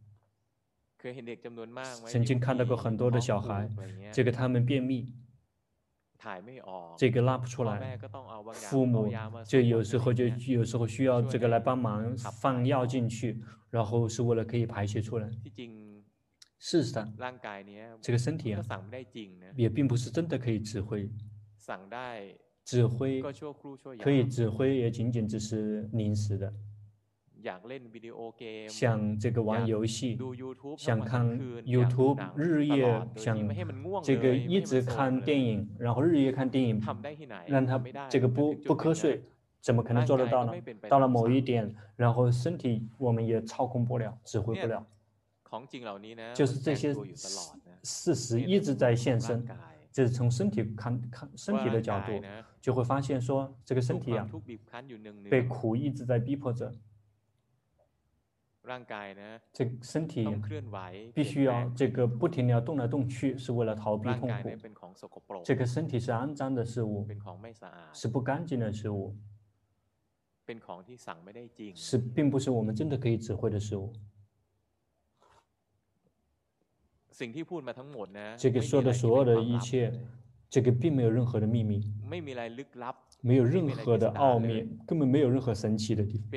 [2.06, 3.68] 曾经看到过很多的小孩，
[4.12, 5.12] 这个他们便秘。
[6.96, 7.98] 这个拉不出来，
[8.52, 9.10] 父母
[9.46, 13.40] 就有时候就有时候需要这个来帮忙放药进去，
[13.70, 15.28] 然后是为了可以排泄出来。
[16.58, 17.12] 事实上，
[18.00, 18.62] 这个身体啊，
[19.54, 21.08] 也并不是真的可以指挥，
[22.64, 23.22] 指挥
[24.00, 26.52] 可以指挥，也仅仅只是临时的。
[28.68, 30.18] 想这个玩游戏，
[30.76, 33.36] 想看 YouTube 日夜，想
[34.02, 36.80] 这个一直看电影，然后日夜看电影，
[37.46, 37.78] 让他
[38.08, 39.22] 这个不不瞌睡，
[39.60, 40.52] 怎么可能做得到呢？
[40.88, 44.84] 到了某一点，然后身体我们也操控不了，指挥不了。
[46.34, 46.92] 就是这些
[47.82, 49.46] 事实一直在现身，
[49.92, 52.12] 就是从身体看看身体的角度，
[52.60, 54.28] 就会发现说这个身体啊，
[55.30, 56.72] 被苦一直在逼迫着。
[59.52, 60.26] 这个身体
[61.14, 64.50] 必须要这个不停地要动来动去，是为了逃避痛苦。
[65.44, 67.06] 这个身体是肮脏的事物，
[67.92, 69.16] 是不干净的事物，
[71.74, 73.92] 是并不是我们真的可以指挥的事物。
[78.36, 79.92] 这个说的所有的一切，
[80.50, 81.80] 这个并没有任何的秘密。
[83.20, 86.28] 没有任何的奥秘，根本没有任何神奇的地方。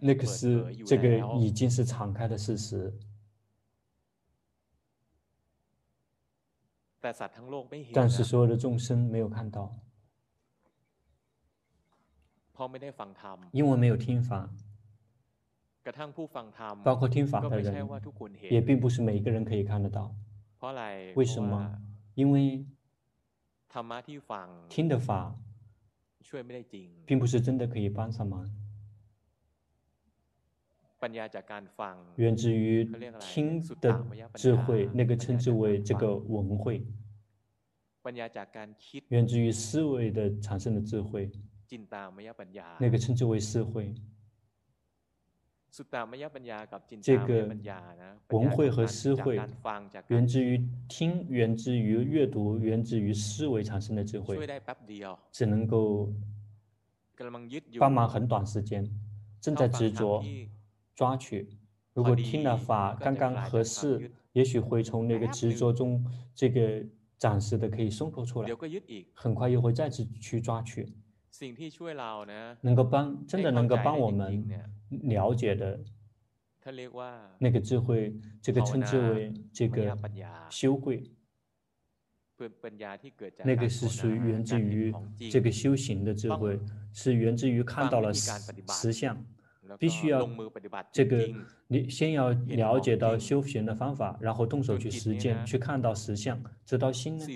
[0.00, 2.92] 那个是这个已经是敞开的事实。
[7.94, 9.74] 但是所有的众生没有看到，
[13.52, 14.50] 因为没有听法，
[16.84, 17.88] 包括听法的人，
[18.50, 20.14] 也并不是每一个人可以看得到。
[21.14, 21.80] 为什么？
[22.14, 22.66] 因为。
[24.68, 25.36] 听的法，
[27.06, 28.48] 并不是真的可以帮上忙。
[32.16, 32.84] 源自于
[33.20, 34.04] 听的
[34.34, 36.84] 智慧，那个称之为这个文慧。
[39.08, 41.30] 源自于思维的产生的智慧，
[42.78, 43.94] 那个称之为思慧。
[47.00, 47.46] 这个
[48.30, 49.38] 文慧和思慧，
[50.08, 54.38] 源自于听，源自于阅读，源自于思维产生的智慧，
[55.30, 56.12] 只能够
[57.78, 58.88] 帮忙很短时间，
[59.40, 60.24] 正在执着
[60.94, 61.48] 抓取。
[61.92, 66.04] 如果听了法刚刚合适，也许会从那个执着中
[66.34, 66.82] 这个
[67.16, 68.48] 暂时的可以松脱出来，
[69.12, 70.92] 很快又会再次去抓取。
[72.62, 74.48] 能够帮，真的能够帮我们
[74.88, 75.78] 了解的，
[77.38, 79.96] 那个智慧，这个称之为这个
[80.50, 81.10] 修贵，
[83.44, 84.94] 那个是属于源自于
[85.30, 86.58] 这个修行的智慧，
[86.92, 89.24] 是源自于看到了实相，
[89.78, 90.28] 必须要
[90.92, 91.28] 这个
[91.66, 97.26] 你先要了解到修行的方法，然后动手去实践，去看到实相，直到心呢，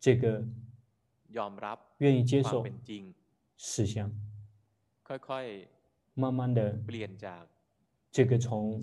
[0.00, 0.44] 这个。
[1.98, 2.66] 愿意接受
[3.58, 4.10] 实相，
[6.18, 6.76] 慢慢的，
[8.10, 8.80] 这个从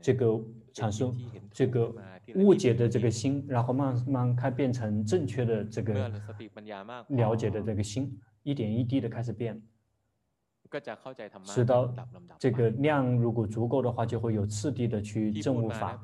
[0.00, 0.40] 这个
[0.72, 1.14] 产生
[1.52, 1.94] 这个
[2.34, 6.10] 误解的这个心，然后慢慢开变成正确的这个
[7.08, 9.62] 了解的这个心，一点一滴的开始变。
[11.44, 11.94] 直到
[12.38, 16.00] 这个量如果足够的话，就会有次第的去证悟法。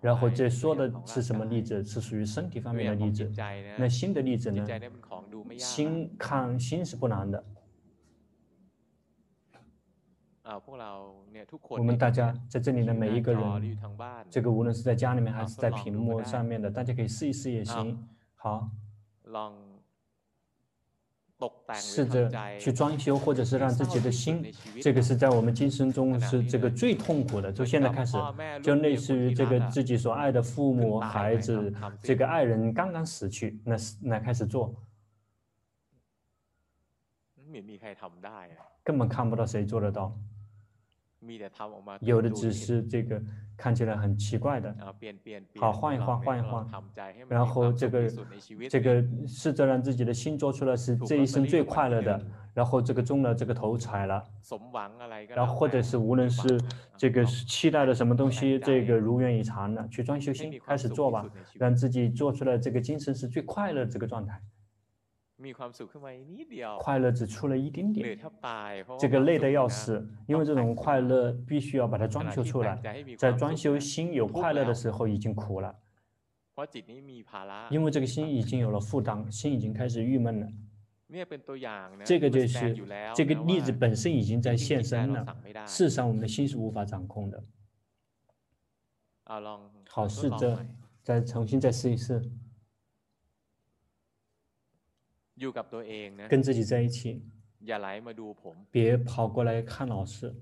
[0.00, 1.84] 然后这说的是什么例子？
[1.84, 3.32] 是属于身体方面的例子。
[3.78, 4.66] 那心的例子呢？
[5.56, 7.42] 心看心是不难的。
[11.68, 13.78] 我们大家在这里的每一个人，
[14.30, 18.08] 这个无论是在家里面还是在屏幕上面的，大家可以试一试也行。
[18.34, 18.70] 好。
[21.74, 22.28] 试着
[22.58, 24.44] 去装修，或者是让自己的心，
[24.82, 27.52] 这个是在我们今生中是这个最痛苦的。
[27.52, 28.16] 从现在开始，
[28.60, 31.72] 就类似于这个自己所爱的父母、孩子，
[32.02, 34.74] 这个爱人刚刚死去，那那开始做，
[38.82, 40.12] 根本看不到谁做得到。
[42.00, 43.20] 有的只是这个
[43.56, 44.74] 看起来很奇怪的，
[45.58, 46.66] 好，换一换，换一换，
[47.28, 48.10] 然后这个
[48.70, 54.22] 这个试着让自己的心做出来是这一生最快乐的，然后这个中了这个头彩了，
[55.34, 56.60] 然后或者是无论是
[56.96, 64.40] 这个期待的什么东西，这个如愿以偿了，去装修心，开始做吧，让自己做出来这个精神是最快乐这个状态。
[66.80, 68.18] 快乐只出了一点点，
[68.98, 72.76] 这个累得要死，因为这种快乐必须要把它装修出来。
[73.16, 75.72] 在装修心有快乐的时候已经苦了，
[77.70, 80.48] 因为这个心已经有了负担，心已经开始郁闷了。
[82.04, 82.74] 这个就是
[83.14, 85.24] 这个例子本身已经在现身了。
[85.66, 87.42] 事实上，我们的心是无法掌控的。
[89.88, 90.66] 好，试着
[91.02, 92.20] 再重新再试一试。
[96.28, 97.22] 跟自己在一起，
[98.70, 100.34] 别跑过来看老师，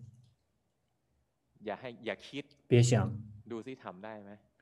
[2.67, 3.15] 别想，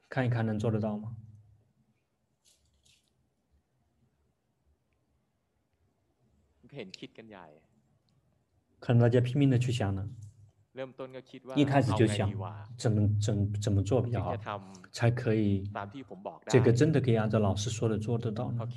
[0.08, 1.16] 看一看能做得到吗？
[8.80, 10.10] 可能大家拼命的去想呢。
[11.54, 12.28] 一开始就想
[12.76, 14.36] 怎么怎怎么做比较好，
[14.90, 15.70] 才可以
[16.48, 18.68] 这个真的可以按照老师说的做得到呢？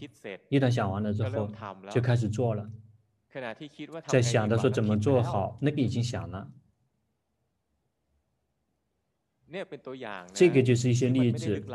[0.49, 1.49] 一旦想完了之后，
[1.89, 2.69] 就开始做了。
[4.05, 6.51] 在想着说怎么做好，那个已经想了。
[10.33, 11.65] 这个就是一些例子，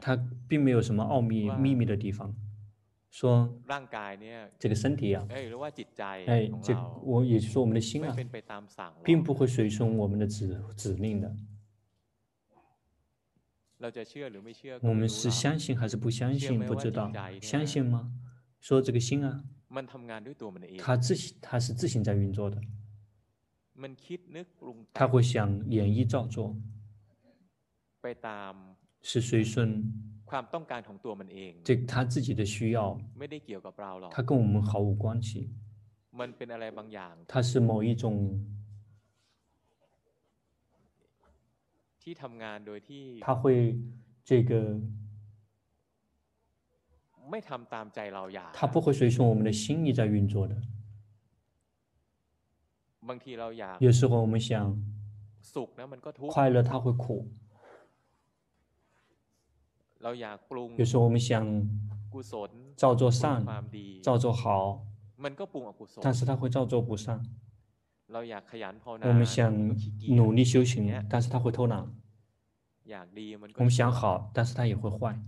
[0.00, 0.16] 它
[0.46, 2.34] 并没有什么奥秘秘密的地方。
[3.14, 3.48] 说
[4.58, 5.24] 这个身体啊，
[6.26, 8.12] 哎，这我也就是说我们的心啊，
[9.04, 11.32] 并不会随从我们的指指令的。
[14.82, 16.58] 我们是相信还是不相信？
[16.66, 18.10] 不知道，相信吗？
[18.58, 19.44] 说这个心啊，
[20.76, 22.60] 它自行它是自行在运作的，
[24.92, 26.56] 它会想演绎造作，
[29.02, 30.13] 是随顺。
[31.64, 32.98] 这他自己的需要，
[34.10, 35.50] 他跟我们毫无关系。
[37.26, 38.40] 他是某一种，
[43.20, 43.76] 他会
[44.24, 44.80] 这个，
[48.52, 50.56] 他不会随从我们的心意在运作的。
[53.80, 54.74] 有时候我们想
[56.28, 57.28] 快乐，他会苦。
[60.76, 61.66] 有时候我们想
[62.76, 63.44] 造作善，
[64.02, 64.84] 造作好，
[66.02, 67.24] 但是他会造作不善。
[68.08, 69.52] 我们想
[70.08, 71.90] 努力修行，但是他会偷懒。
[73.56, 75.18] 我们想好，但是他也会坏。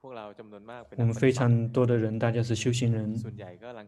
[0.00, 3.14] 我们非常多的人，大家是修行人，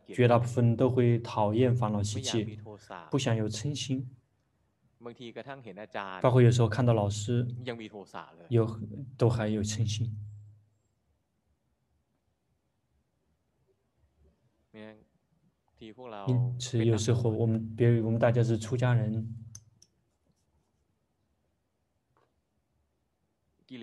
[0.06, 2.60] 绝大部分都会讨厌烦恼习气，
[3.10, 4.08] 不想有嗔心。
[6.20, 7.46] 包括有时候看到老师，
[8.50, 8.78] 有
[9.16, 10.14] 都还有嗔心。
[16.28, 19.34] 因此，有时候我们，比如我们大家是出家人，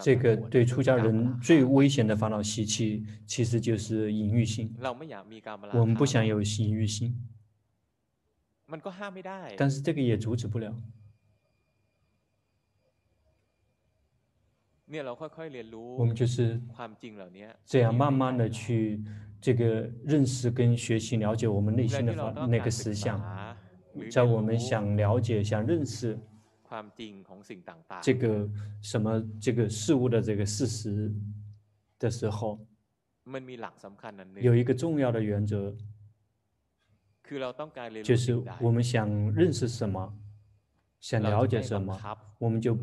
[0.00, 4.72] 这个对出家人最危险的烦恼习气，其实就是淫欲心。
[5.72, 7.14] 我们不想有淫欲心，
[9.56, 10.72] 但是这个也阻止不了。
[15.96, 16.60] 我们就是
[17.64, 19.00] 这样慢慢的去
[19.40, 23.56] 这个认识跟学习了解我们内心的那个实相，
[24.10, 26.18] 在我们想了解、想认识
[28.00, 28.48] 这个
[28.80, 31.12] 什么这个事物的这个事实
[31.98, 32.58] 的时候，
[34.40, 35.74] 有一个重要的原则，
[38.02, 40.16] 就是我们想认识什么。
[41.00, 41.98] 想了解什么，
[42.36, 42.74] 我们就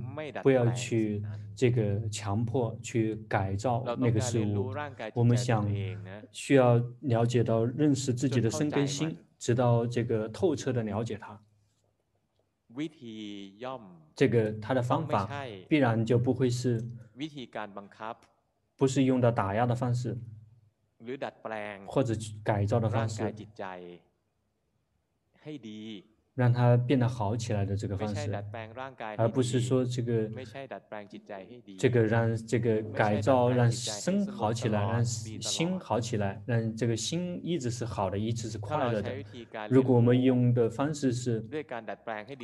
[0.42, 1.24] 不要去
[1.56, 4.74] 这个强迫去改造那个事物。
[5.14, 5.72] 我们想
[6.32, 11.40] 需要了解到认识自己的身根心，直到这个透彻的了解它。
[14.16, 15.30] 这个他的方法
[15.70, 16.84] 必然就不会是，
[18.76, 20.18] 不是用到打压的方式，
[21.88, 22.14] 或者
[22.44, 23.34] 改造的方式。
[26.38, 28.32] 让它变得好起来的这个方式，
[29.18, 30.30] 而不是说这个
[31.80, 39.12] 这个让这个改造让身好起来，让心好起来，让这个心一直是好的，一直是快乐的。
[39.68, 41.44] 如果我们用的方式是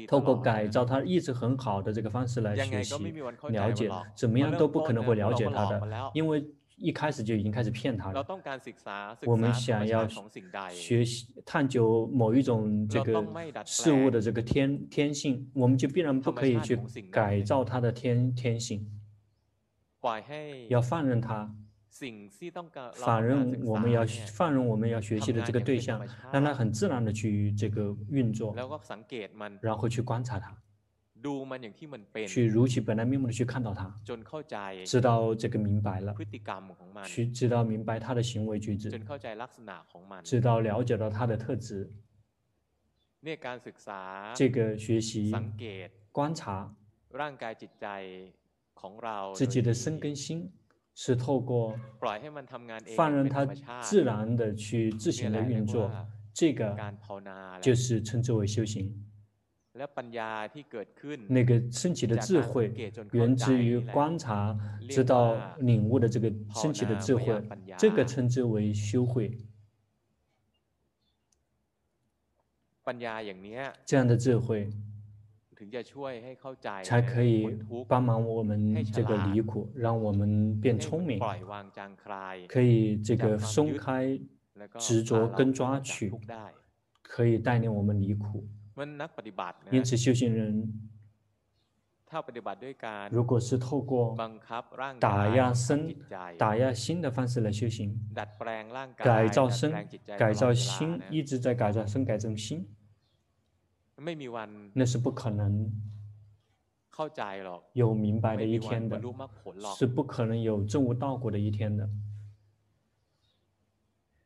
[0.08, 3.14] 透过改造它一直很好的这个方式来学习
[3.50, 6.44] 了解，怎么样都不可能会了解它的，因为。
[6.78, 8.26] 一开始就已经开始骗他了。
[9.26, 10.08] 我们想要
[10.70, 13.24] 学习探究某一种这个
[13.66, 16.76] 事物的这个天天性，我们就必然不可以去
[17.12, 18.90] 改造它的天天性，
[20.70, 21.54] 要放任它，
[22.96, 28.56] 放任我们要放任我们要学习的这个对象，让它很自然的去这个运作，
[29.62, 30.58] 然后去观察它。
[32.28, 33.94] 去如其本来面目的去看到它，
[34.86, 36.14] 知道这个明白了，
[37.06, 38.90] 去知道明白他的行为举止，
[40.24, 41.90] 知道了解到它的特质。
[44.36, 45.34] 这个学习
[46.12, 46.76] 观察
[49.34, 50.52] 自己的身跟心，
[50.94, 51.80] 是透过
[52.98, 53.46] 放任它
[53.82, 55.90] 自然的去自行的运作，
[56.34, 56.78] 这个
[57.62, 58.94] 就是称之为修行。
[61.28, 64.56] 那个升起的智慧，源自于观察，
[64.88, 67.42] 知道领悟的这个升起的智慧，
[67.78, 69.36] 这个称之为修慧。
[73.84, 74.70] 这样的智慧，
[76.84, 77.58] 才可以
[77.88, 81.20] 帮忙我们这个离苦，让我们变聪明，
[82.48, 84.20] 可以这个松开
[84.78, 86.14] 执着跟抓取，
[87.02, 88.46] 可以带领我们离苦。
[89.72, 90.90] 因此，修行人
[93.12, 94.16] 如果是透过
[95.00, 95.96] 打压身、
[96.38, 98.00] 打压心的方式来修行，
[98.98, 99.72] 改造身、
[100.18, 102.68] 改造心，一直在改造身、改造心，
[104.74, 105.72] 那是不可能。
[107.74, 109.02] 有明白的一天的，
[109.76, 111.90] 是不可能有证悟道果的一天的。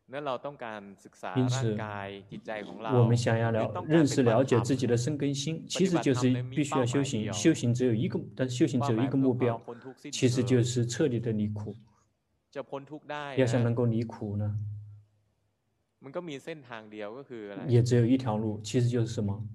[0.10, 1.78] 因此，
[2.93, 7.32] 我们想要了认识、了解自己的身跟心，其实就是必须要修行。
[7.34, 9.62] 修行只有一个，但修行只有一个目标，
[10.10, 11.76] 其实就是彻底的离苦。
[13.38, 14.58] 要想能够离苦呢，
[17.68, 19.45] 也只有一条路，其实就是什么？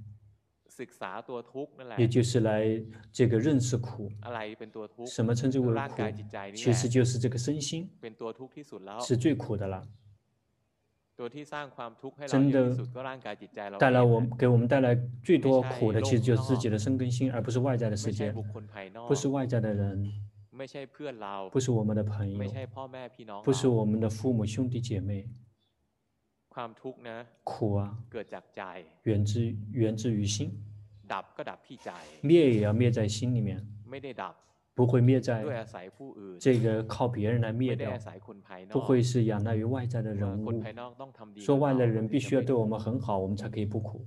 [1.97, 4.13] 也就是来这个认识苦。
[5.07, 5.97] 什么称之为苦？
[6.55, 7.89] 其实就是这个身心，
[9.01, 9.83] 是最苦的了。
[12.27, 12.77] 真的
[13.79, 18.33] 带来我给我们带来最多苦的，其实就是自己的生根心，而不是外在的世界，
[19.07, 20.13] 不是外在的人，
[21.51, 25.29] 不是我们的朋友，不是我们的父母兄弟姐妹。
[27.45, 27.97] 苦啊，
[29.05, 30.63] 源自源自于心。
[32.23, 33.67] 灭也要灭在心里面，
[34.75, 35.45] 不会灭在
[36.41, 37.93] 这个靠别人来灭掉，
[38.71, 40.63] 不会是仰赖于外在的人物，
[41.37, 44.07] 说外来人必须要对我们很好，我们才可以不苦。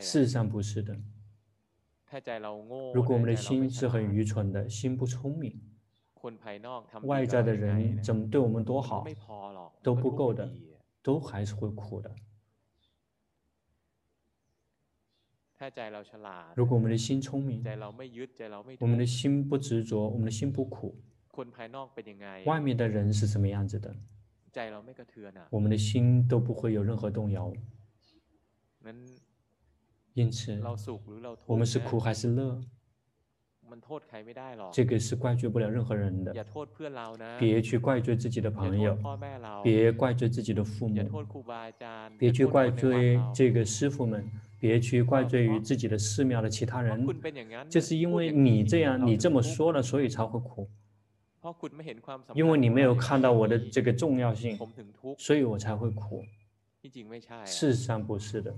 [0.00, 0.96] 事实上不是的。
[2.94, 5.60] 如果我们的心是很愚蠢的，心不聪明，
[7.02, 9.04] 外在的人怎么对我们多好
[9.82, 10.50] 都不够的，
[11.02, 12.10] 都还是会苦的。
[16.54, 17.64] 如果我们的心聪明，
[18.80, 20.96] 我们的心不执着，我们的心不苦，
[22.46, 23.94] 外面的人是什么样子的，
[25.50, 27.52] 我们的心都不会有任何动摇。
[30.12, 30.60] 因此，
[31.46, 32.60] 我们是苦还是乐？
[34.70, 36.32] 这个是怪罪不了任何人的。
[37.40, 38.96] 别去怪罪自己的朋友，
[39.64, 41.24] 别怪罪自己的父母，
[42.18, 44.30] 别去怪罪这个师傅们，
[44.64, 47.06] 别去怪罪于自己的寺庙的其他人。
[47.68, 50.66] 就是因为你这样，你这么说了，所以才会苦。
[52.32, 54.58] 因为你没有看到我的这个重要性，
[55.18, 56.24] 所以我才会苦。
[57.44, 58.54] 事实上不是的。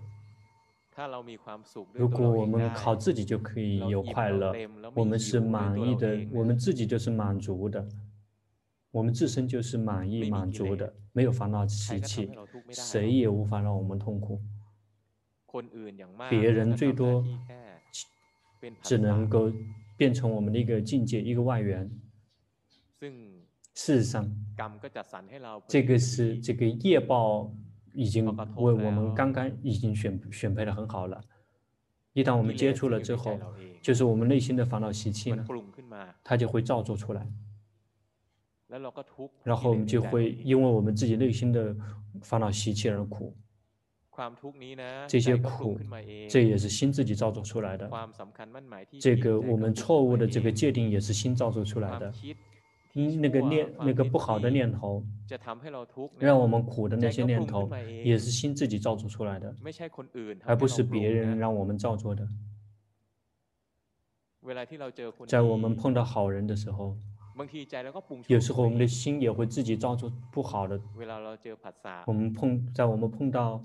[1.93, 4.55] 如果我们靠自己就可以有快乐，
[4.95, 7.85] 我们是满意的，我们自己就是满足的，
[8.93, 12.31] 我们自身就是满意满足的，没有烦恼习气，
[12.71, 14.41] 谁也无法让我们痛苦。
[16.29, 17.25] 别人最多
[18.83, 19.53] 只能够
[19.97, 21.91] 变成我们的一个境界，一个外援。
[23.75, 24.29] 事实上，
[25.69, 27.53] 这个是这个业报。
[27.99, 31.19] 已经为我们刚刚已经选选配的很好了。
[32.13, 33.41] 一旦我们接触了之后，
[33.81, 35.47] 就是我们内心的烦恼习气呢，
[36.23, 37.27] 它就会造作出来。
[39.43, 41.75] 然后我们就会因为我们自己内心的
[42.21, 43.35] 烦恼习气而苦。
[45.07, 45.79] 这些苦，
[46.29, 47.91] 这也是心自己造作出来的。
[49.01, 52.13] 这个我们错误的这个界定也是心造作出来的。
[52.99, 55.05] 嗯，那个念那个不好的念头，
[56.19, 57.71] 让我们苦的那些念头，
[58.03, 59.55] 也是心自己造作出来的，
[60.45, 62.27] 而不是别人让我们造作的。
[65.27, 66.97] 在我们碰到好人的时候，
[68.29, 70.81] 有时候我们的心也会自己造作不好的。
[72.07, 73.63] 我们碰在我们碰到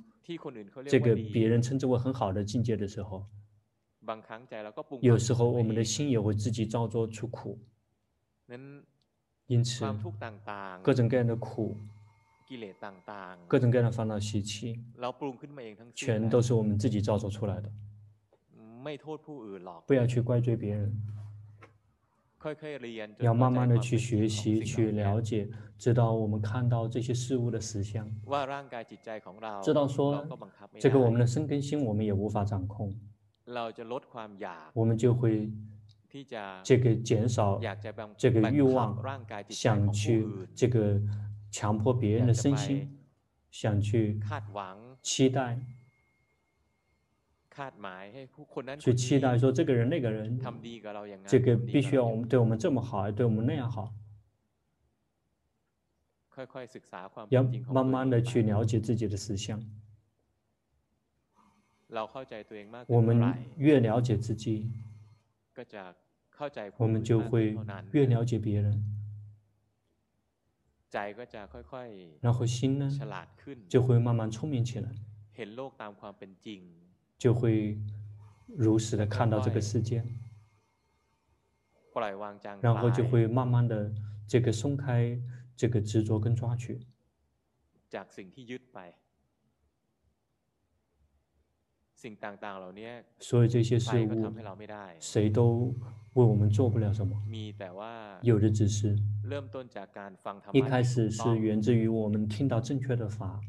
[0.87, 3.25] 这个别人称之为很好的境界的时候，
[5.01, 7.59] 有时候我们的心也会自己造作出苦。
[9.47, 9.85] 因此，
[10.81, 11.77] 各种各样的苦，
[13.47, 14.79] 各种各样的烦恼习气，
[15.95, 17.71] 全都是我们自己造作出来的。
[19.85, 20.91] 不要去怪罪别人，
[23.19, 28.09] 要慢慢的去学习、去了解，直到我们看到这些事物的实相，
[29.63, 30.27] 知道说
[30.79, 32.93] 这个我们的生根心，我们也无法掌控，
[34.73, 35.51] 我们就会。
[36.61, 37.57] 这个减少
[38.17, 39.01] 这个欲望，
[39.47, 41.01] 想去这个
[41.49, 42.99] 强迫别人的身心，
[43.49, 44.19] 想去
[45.01, 45.57] 期待，
[48.79, 50.39] 去期待说这个人那个人，
[51.27, 53.93] 这个必须要我们对我们这么好，对我们那样好，
[57.29, 57.43] 要
[57.73, 59.61] 慢慢的去了解自己的实相。
[62.87, 64.71] 我们越了解自己。
[66.77, 67.55] 我们就会
[67.91, 68.81] 越了解别人，
[72.21, 72.89] 然后心呢，
[73.67, 74.89] 就会慢慢聪明起来，
[77.21, 77.77] 就会
[78.47, 80.03] 如实的看到这个世界，
[82.61, 83.93] 然后就会慢慢的
[84.27, 85.15] 这个松开
[85.55, 86.81] 这个执着跟抓取。
[93.19, 94.33] 所以这些事物，
[94.99, 95.75] 谁都
[96.13, 97.21] 为我们做不了什么。
[98.23, 98.97] 有的只是
[100.53, 103.39] 一开始是源自于我们听到正确的法，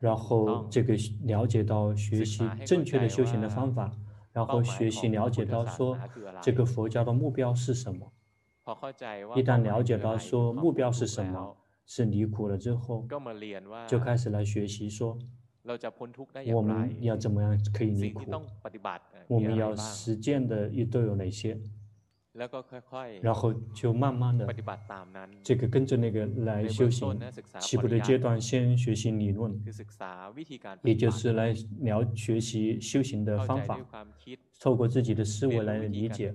[0.00, 0.94] 然后这个
[1.24, 3.90] 了解到学习正确的修行的方法，
[4.32, 5.96] 然后学习了解到说
[6.42, 8.12] 这个佛教的目标是什么。
[9.36, 11.56] 一旦了解到说目标是什么，
[11.86, 13.06] 是离苦了之后，
[13.86, 15.16] 就开始来学习说。
[16.54, 18.30] 我们要怎么样可以离苦？
[19.26, 21.58] 我们要实践的又都有哪些？
[23.22, 24.46] 然后就慢慢的
[25.42, 27.18] 这个跟着那个来修行。
[27.58, 29.58] 起步的阶段先学习理论，
[30.82, 33.78] 也就是来了学习修行的方法，
[34.60, 36.34] 透过自己的思维来理解，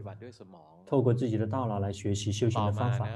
[0.85, 3.07] 透过自己的大脑来学习修行的方法。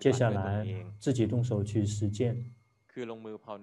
[0.00, 0.66] 接下来
[0.98, 2.36] 自己动手去实践。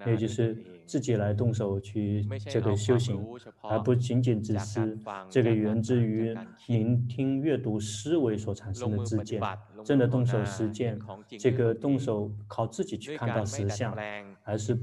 [0.06, 3.26] 也就是自己来动手去这个修行，
[3.62, 4.98] 而不仅仅只是
[5.30, 6.36] 这个源自于
[6.68, 9.42] 聆听、阅读、思维所产生的自见。
[9.86, 11.00] 真的动手实践，
[11.40, 13.96] 这个动手靠自己去看到实相，
[14.44, 14.76] 而是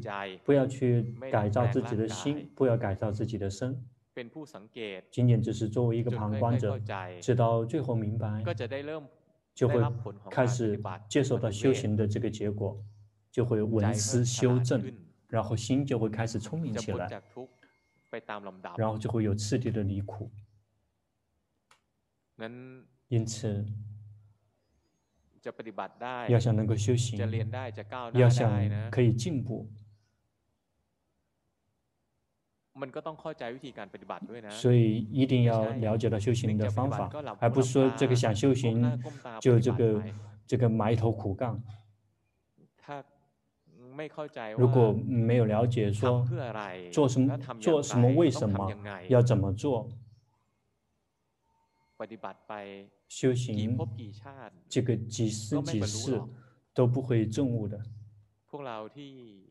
[0.44, 3.78] 不要去改造自己的心，不要改造自己的身，
[5.10, 6.80] 仅仅只是作为一个旁观者，
[7.20, 8.42] 直到最后明白，
[9.54, 9.80] 就会
[10.30, 12.82] 开始接受到修行的这个结果。
[13.38, 14.92] 就会闻思修正，
[15.28, 17.22] 然后心就会开始聪明起来，
[18.76, 20.28] 然后就会有次第的离苦。
[23.06, 23.64] 因此，
[26.28, 27.16] 要想能够修行，
[28.14, 29.70] 要想可以进步，
[34.50, 37.08] 所以一定要了解到修行的方法，
[37.38, 39.00] 而不是说这个想修行
[39.40, 40.02] 就这个
[40.44, 41.62] 这个埋头苦干。
[44.56, 46.26] 如果没有了解说
[46.92, 48.72] 做什么做什么为什么
[49.08, 49.88] 要怎么做，
[53.08, 53.76] 修行
[54.68, 56.20] 这个几世几世
[56.72, 57.80] 都不会证悟的。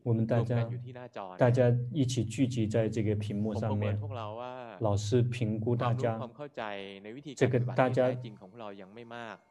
[0.02, 0.68] 我们大家
[1.36, 4.00] 大家一起聚集在这个屏幕上面，
[4.80, 6.20] 老师评估大家
[7.36, 8.16] 这个大家。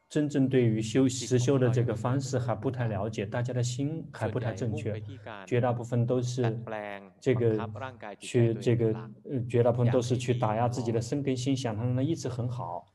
[0.09, 5.03] 真正对于修实修的这个方式还不太了解，大家的心还不太正确，
[5.45, 6.57] 绝大部分都是
[7.19, 7.69] 这个
[8.17, 8.93] 去这个
[9.30, 12.88] 呃，绝大部分都是去打压自己的生根心，想让它一直很好，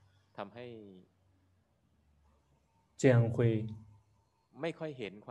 [2.97, 3.67] 这样会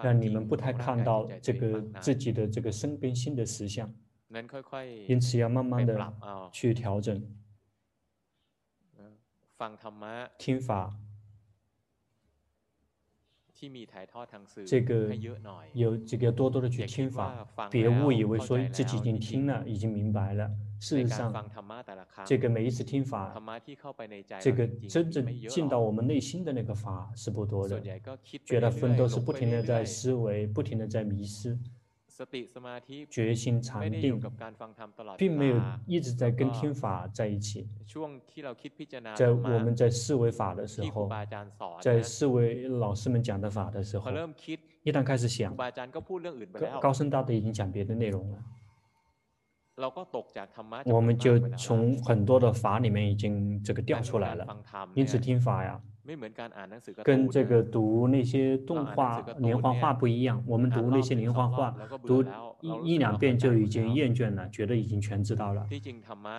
[0.04, 3.92] 让你们不太看到这个自己的这个生根心的实相，
[5.08, 6.14] 因此要慢慢的
[6.52, 7.22] 去调整，
[10.38, 10.96] 听法。
[14.66, 15.14] 这个
[15.74, 20.50] 有这个要多多的去听法，别误以为说自己已经听了，已经明白了。
[20.80, 21.32] 事实上，
[22.26, 23.40] 这个每一次听法，
[24.40, 27.80] 这个真正进到我们内心的那个法是不多的，
[28.44, 31.56] 绝大部分都是不停的在思维，不停的在迷失。
[33.10, 34.22] 决心禅定，
[35.18, 37.68] 并没有一直在跟听法在一起。
[39.16, 41.10] 在我们在思维法的时候，
[41.82, 44.12] 在思维老师们讲的法的时候，
[44.84, 45.56] 一旦开始想，
[46.80, 48.38] 高僧大德已经讲别的内容了，
[50.86, 54.46] 我们就从很多的法里面已经这个掉出来了。
[54.96, 55.82] 因此听法呀。
[57.04, 61.72] 跟这个读那些动画连环画不一样，我们读那些连环画，
[62.04, 62.24] 读
[62.60, 65.68] 一一两遍就已经厌倦了，觉得已经全知道了。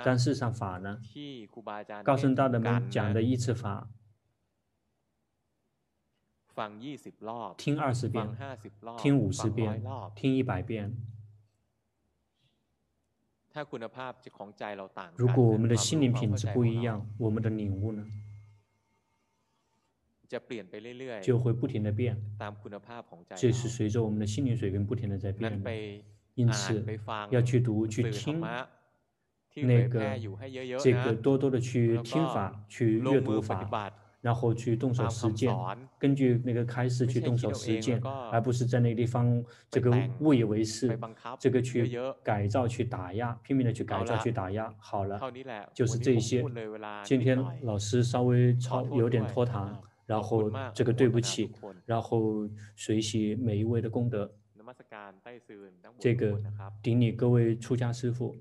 [0.04, 0.98] 但事实上法呢，
[2.02, 3.88] 高僧大德们讲的一次法，
[7.56, 8.36] 听二十遍，
[8.98, 9.82] 听五十遍，
[10.16, 10.96] 听一百遍。
[15.16, 18.04] 如果我们的心灵品质不一样，我们的领悟呢？
[21.22, 22.16] 就会不停的变，
[23.36, 25.62] 这是随着我们的心灵水平不停的在变。
[25.62, 25.70] 的。
[26.34, 26.82] 因此，
[27.28, 28.40] 要去读、去听
[29.54, 30.18] 那个
[30.78, 35.54] 这个多多的去听法、去阅读法，然后去动手实践，
[35.98, 40.98] 根据那个开示去动手实践，而不是在那个地方这个误以为是
[41.38, 44.72] 这个去改造、去打压、拼命的去改造、去打压。
[44.78, 45.20] 好了，
[45.74, 46.42] 就是这些。
[47.04, 49.78] 今天老师稍微超有点拖堂。
[50.12, 51.50] 然后这个对不起，
[51.86, 52.46] 然后
[52.76, 54.30] 随喜每一位的功德。
[55.98, 56.38] 这个
[56.82, 58.36] 顶礼各位出家师父。